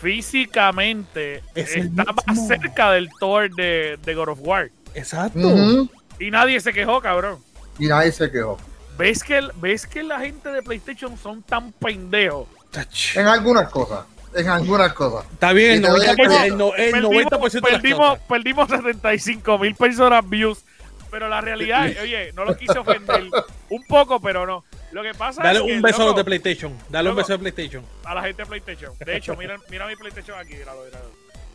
[0.00, 4.70] físicamente Es está más cerca del Thor de, de God of War.
[4.94, 5.88] Exacto.
[6.20, 7.38] Y nadie se quejó, cabrón.
[7.78, 8.56] Y nadie se quejó.
[8.96, 12.46] ¿Ves que, el- ¿Ves que la gente de PlayStation son tan pendejos?
[13.14, 14.06] En algunas cosas.
[14.34, 15.24] En algunas cosas.
[15.32, 18.68] Está bien, el Y te doy el 90%, el, no- el Perdimos, 90% perdimos, perdimos
[18.68, 20.64] 75 mil personas views.
[21.10, 23.28] Pero la realidad, oye, no lo quise ofender.
[23.68, 24.64] Un poco, pero no.
[24.90, 26.76] Lo que pasa Dale es que, un beso a los de PlayStation.
[26.88, 27.84] Dale un beso de PlayStation.
[28.04, 28.92] a la gente de PlayStation.
[28.98, 31.06] De hecho, mira, mira mi PlayStation aquí, míralo, míralo.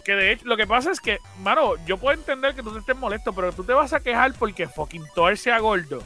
[0.05, 2.79] Que de hecho, lo que pasa es que, mano, yo puedo entender que tú te
[2.79, 6.01] estés molesto, pero tú te vas a quejar porque fucking Thor sea gordo.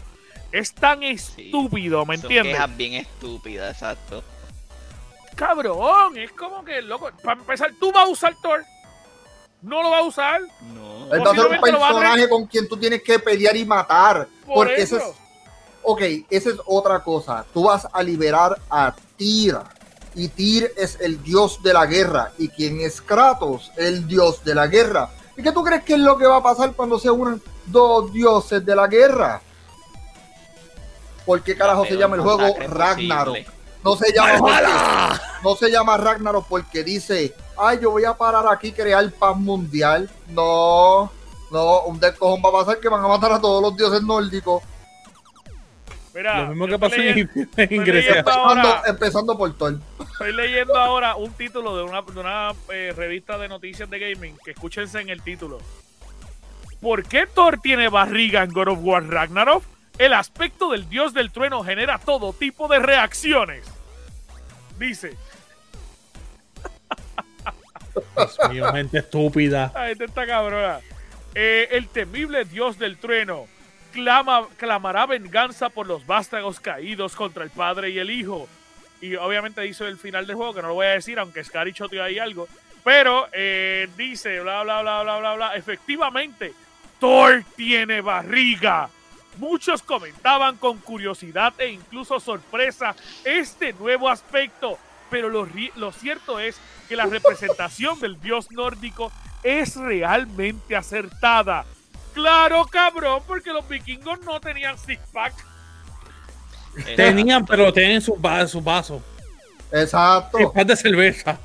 [0.53, 2.53] Es tan estúpido, ¿me Son entiendes?
[2.53, 4.23] quejas bien estúpidas, exacto.
[5.35, 8.63] Cabrón, es como que, loco, para empezar, tú vas a usar Thor.
[9.63, 10.41] No lo vas a usar.
[10.75, 11.09] No.
[11.09, 14.27] Ser un personaje con quien tú tienes que pelear y matar.
[14.45, 14.97] Por porque eso.
[14.97, 15.15] ese es.
[15.81, 17.43] Ok, esa es otra cosa.
[17.51, 19.57] Tú vas a liberar a Tyr.
[20.13, 22.31] Y Tyr es el dios de la guerra.
[22.37, 23.71] ¿Y quién es Kratos?
[23.75, 25.09] El dios de la guerra.
[25.35, 28.13] ¿Y qué tú crees que es lo que va a pasar cuando se unan dos
[28.13, 29.41] dioses de la guerra?
[31.25, 33.37] ¿Por qué carajo se llama el juego Ragnarok?
[33.83, 38.45] No se llama porque- no se llama Ragnarok porque dice, ay, yo voy a parar
[38.49, 40.09] aquí y crear paz mundial.
[40.29, 41.11] No,
[41.51, 44.63] no, un descojón va a pasar que van a matar a todos los dioses nórdicos.
[46.15, 47.17] Mira, Lo mismo que pasó en,
[47.57, 47.91] en Grecia.
[48.21, 49.79] leyendo- Ahora- Empezando, empezando por Thor.
[50.11, 54.37] Estoy leyendo ahora un título de una, de una eh, revista de noticias de gaming,
[54.45, 55.57] que escúchense en el título.
[56.81, 59.63] ¿Por qué Thor tiene barriga en God of War Ragnarok?
[59.97, 63.63] El aspecto del dios del trueno genera todo tipo de reacciones.
[64.79, 65.15] Dice,
[68.15, 69.71] Dios mío, gente estúpida.
[69.89, 70.79] Está cabrona.
[71.35, 73.47] Eh, el temible dios del trueno
[73.91, 78.47] clama, clamará venganza por los vástagos caídos contra el padre y el hijo.
[79.01, 81.73] Y obviamente hizo el final del juego, que no lo voy a decir, aunque Scary
[81.73, 82.47] choteó ahí algo.
[82.83, 85.55] Pero eh, dice, bla, bla, bla, bla, bla, bla.
[85.55, 86.53] Efectivamente,
[86.99, 88.89] Thor tiene barriga.
[89.37, 94.77] Muchos comentaban con curiosidad e incluso sorpresa este nuevo aspecto.
[95.09, 96.57] Pero lo, cierto es
[96.89, 99.11] que la representación del dios nórdico
[99.43, 101.65] es realmente acertada.
[102.13, 105.33] Claro, cabrón, porque los vikingos no tenían six-pack.
[106.95, 109.01] Tenían, pero tenían sus va- sus vasos.
[109.71, 110.37] Exacto.
[110.37, 111.39] Six packs de cerveza.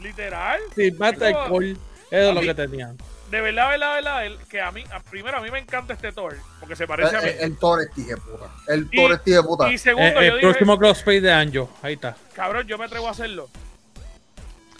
[0.00, 0.60] Literal.
[0.74, 1.78] Six packs de Eso- alcohol.
[2.10, 2.96] Eso es lo que tenían.
[3.34, 6.12] De verdad, verdad, verdad, el- que a mí, a- primero, a mí me encanta este
[6.12, 7.28] Thor, porque se parece a mí.
[7.30, 8.46] El, el Thor es tije puta.
[8.68, 9.72] El Y- Thor es tije puta.
[9.72, 11.68] y segundo, Eh, yo el dije, próximo crossplay de Anjo.
[11.82, 12.14] Ahí está.
[12.32, 13.48] cabrón, yo me atrevo a hacerlo.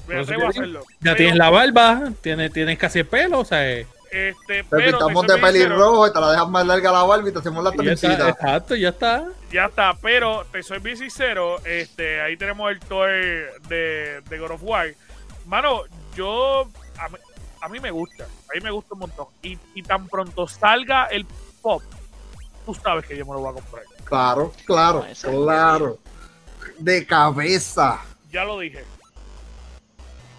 [0.07, 0.82] Me atrevo a hacerlo.
[0.82, 4.64] Ya Pero, tienes la barba, tienes, tienes casi el pelo, o sea, eh, Este, Te
[4.70, 7.38] pero, pintamos te de pelirrojo y te la dejas más larga la barba y te
[7.40, 8.28] hacemos la trencita.
[8.28, 9.24] exacto, ya está.
[9.50, 14.52] Ya está, pero te soy bien sincero, este, ahí tenemos el Thor de, de God
[14.52, 14.94] of War.
[15.46, 15.82] Mano,
[16.14, 16.68] yo,
[17.00, 17.16] a mí,
[17.64, 19.26] a mí me gusta, a mí me gusta un montón.
[19.42, 21.24] Y, y tan pronto salga el
[21.62, 21.82] pop,
[22.66, 23.84] tú sabes que yo me lo voy a comprar.
[24.04, 25.98] Claro, claro, No, claro.
[26.78, 28.00] De cabeza.
[28.30, 28.84] Ya lo dije.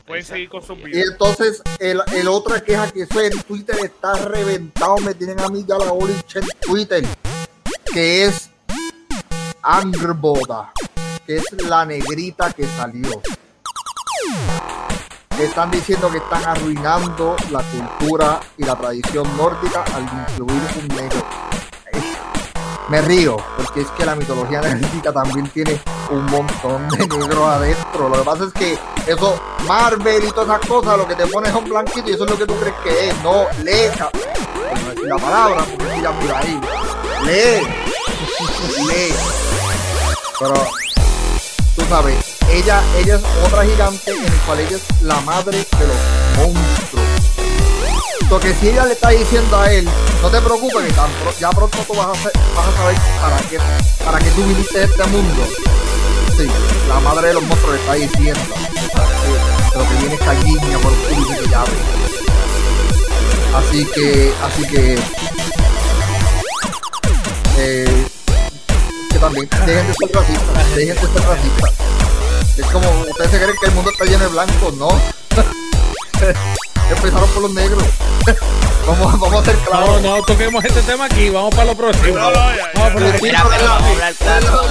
[0.05, 0.35] Pueden Exacto.
[0.35, 1.11] seguir con sus Y videos.
[1.13, 4.97] entonces, el, el otra queja que eso en Twitter está reventado.
[4.97, 7.03] Me tienen a mí ya la boliche en Twitter.
[7.91, 8.51] Que es
[9.63, 10.71] Angerboda.
[11.25, 13.19] Que es la negrita que salió.
[15.39, 21.25] Están diciendo que están arruinando la cultura y la tradición nórdica al incluir un negro.
[22.87, 25.79] Me río, porque es que la mitología nórdica también tiene
[26.09, 28.09] un montón de negros adentro.
[28.09, 28.77] Lo que pasa es que
[29.07, 32.31] eso, Marvel y todas esas cosas, lo que te pones son blanquito y eso es
[32.31, 33.23] lo que tú crees que es.
[33.23, 33.91] No, lee,
[34.83, 36.61] no decir la palabra, porque sigan por ahí.
[37.25, 37.67] Lee,
[38.87, 39.13] lee.
[40.39, 40.53] Pero,
[41.75, 45.87] tú sabes, ella, ella es otra gigante en el cual ella es la madre de
[45.87, 45.97] los
[46.37, 47.05] monstruos.
[48.29, 49.87] Porque si ella le está diciendo a él,
[50.21, 52.33] no te preocupes, que tan ya pronto tú vas a, saber
[53.21, 53.59] para qué,
[54.03, 55.43] para qué tú viniste a este mundo.
[56.37, 56.47] Sí,
[56.89, 58.39] la madre de los monstruos le está diciendo.
[58.41, 61.71] que- Pero que viene esta guiña por un que ya ve.
[63.55, 64.99] Así que, así que.
[67.57, 68.05] Eh,
[69.11, 71.73] que también, dejen de ser racistas, dejen de ser racistas.
[72.57, 74.87] Es como, ustedes se creen que el mundo está lleno de blancos, ¿no?
[76.89, 77.83] Empezaron por los negros.
[78.87, 80.01] vamos, vamos a ser No, claros.
[80.01, 82.17] no toquemos este tema aquí, vamos para lo próximo.
[82.17, 83.09] No, no, ya, Vamos por ya.
[83.15, 84.61] el- Mira, pero vamos a hablar claro.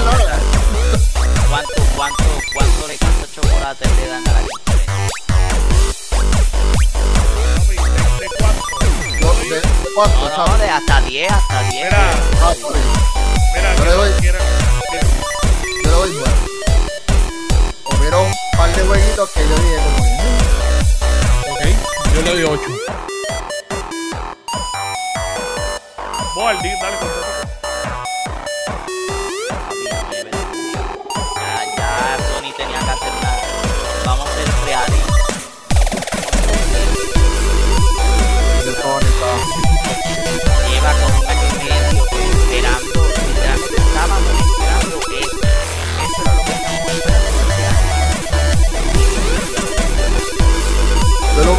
[1.50, 2.24] ¿Cuánto, cuánto,
[2.54, 4.54] cuánto de cuántos chocolates le dan a la gente?
[9.50, 9.62] ¿de-
[9.94, 10.28] ¿Cuánto?
[10.36, 11.84] No, no, de hasta 10, hasta 10.
[11.84, 12.10] Mira,
[12.40, 12.54] Ah,
[13.54, 14.32] mira, Yo le doy- Yo
[15.82, 16.53] le doy nueve.
[18.04, 22.62] Hubieron un par de jueguitos que yo dije como que, Ok, yo le doy 8.
[26.34, 26.96] Vos, Aldi, dale.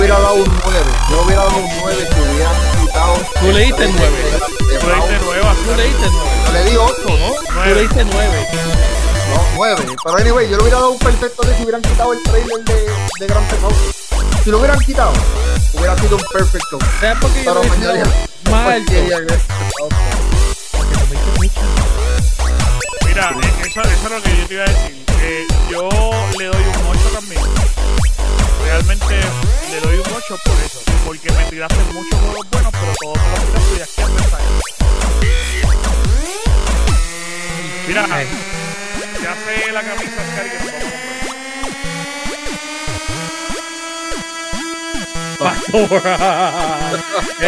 [0.05, 0.85] Hubiera dado un 9.
[1.09, 3.13] Yo le hubiera dado un 9 si hubieran quitado.
[3.39, 4.17] Tú le diste nueve.
[4.23, 5.25] De Tú le diste Brown.
[5.25, 5.55] nueva.
[5.65, 6.29] Tú le diste 9.
[6.45, 7.13] Yo le di 8, ¿no?
[7.33, 7.81] Tú le Nueve.
[7.81, 8.47] diste 9.
[9.29, 9.85] No, 9.
[10.03, 12.91] Pero anyway, yo le hubiera dado un perfecto de si hubieran quitado el trailer de,
[13.19, 13.75] de Grand Theft Auto.
[14.43, 15.13] Si lo hubieran quitado,
[15.73, 16.77] hubiera sido un perfecto.
[16.99, 18.03] ¿Sabes por qué yo Pero mañana
[21.09, 21.61] diste mucho.
[23.07, 25.05] Mira, eh, eso, eso es lo que yo te iba a decir.
[25.23, 25.89] Eh, yo
[26.37, 27.54] le doy un 8 también.
[28.65, 29.15] Realmente
[29.71, 30.79] le doy un 8 por eso.
[31.05, 34.45] Porque me tiraste muchos juegos buenos, pero todos me los tiraste de aquí.
[37.87, 38.07] Mira,
[39.23, 40.57] ya sé la camisa Oscar que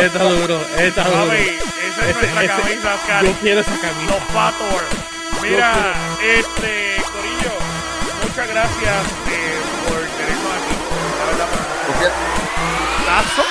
[0.06, 1.26] está duro, está duro.
[1.26, 3.26] Mami, esa es nuestra ese- camisa Oscar.
[3.26, 4.14] Yo quiero esa camisa.
[4.14, 4.84] Los Pator.
[5.42, 7.54] Mira, este, Corillo,
[8.24, 8.96] muchas gracias
[13.06, 13.44] tazo.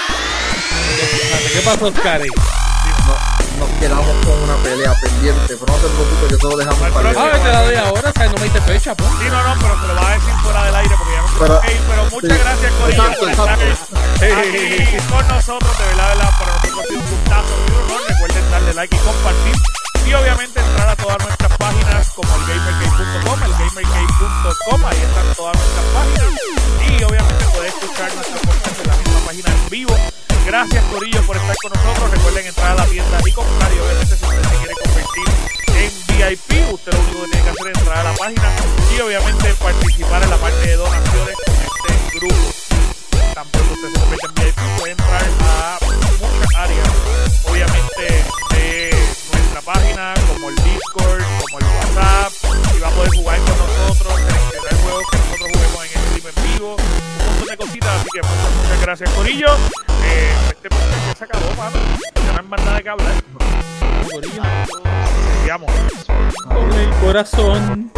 [1.52, 2.20] ¿Qué pasó, Oscar?
[2.20, 3.36] no-
[3.66, 7.24] nos quedamos con una pelea pendiente, pero no te preocupes que lo dejamos para próximo.
[7.32, 9.08] Ah, te la doy ahora, o sea, no me diste fecha, pues.
[9.18, 11.28] Sí, no, no, pero se lo va a decir fuera del aire porque ya me
[11.38, 12.38] Pero- Ok, pero muchas sí.
[12.44, 15.78] gracias, Exacto, por estar aquí con nosotros.
[15.78, 18.00] De verdad, de verdad, para nosotros ha sido un gustazo y un honor.
[18.08, 19.54] Recuerden darle like y compartir.
[20.06, 25.56] Y obviamente entrar a todas nuestras páginas como el gamercade.com, el gamercade.com, ahí están todas
[25.56, 26.30] nuestras páginas.
[26.86, 29.96] Y obviamente poder escuchar nuestro podcast en la misma página en vivo.
[30.46, 32.10] Gracias Corillo por estar con nosotros.
[32.12, 33.72] Recuerden entrar a la tienda y comprar.
[33.72, 35.28] Y obviamente si usted se quiere convertir
[35.74, 38.52] en VIP, usted lo único que tiene que hacer es entrar a la página
[38.94, 42.54] y obviamente participar en la parte de donaciones con este grupo.
[43.34, 46.88] Tan pronto usted se convierte en VIP, puede entrar a muchas áreas,
[47.44, 48.45] obviamente
[49.56, 52.32] nuestra página, como el Discord, como el WhatsApp,
[52.76, 55.98] y va a poder jugar con nosotros, este, seleccionar juegos que nosotros juguemos en el
[56.06, 59.48] stream en vivo, un montón de cositas, así que muchas, gracias Corillo.
[60.04, 61.46] Eh, este podcast se acabó.
[61.46, 63.14] Ya no hay más nada que hablar.
[64.10, 64.42] Corillo.
[66.48, 67.92] Con el corazón.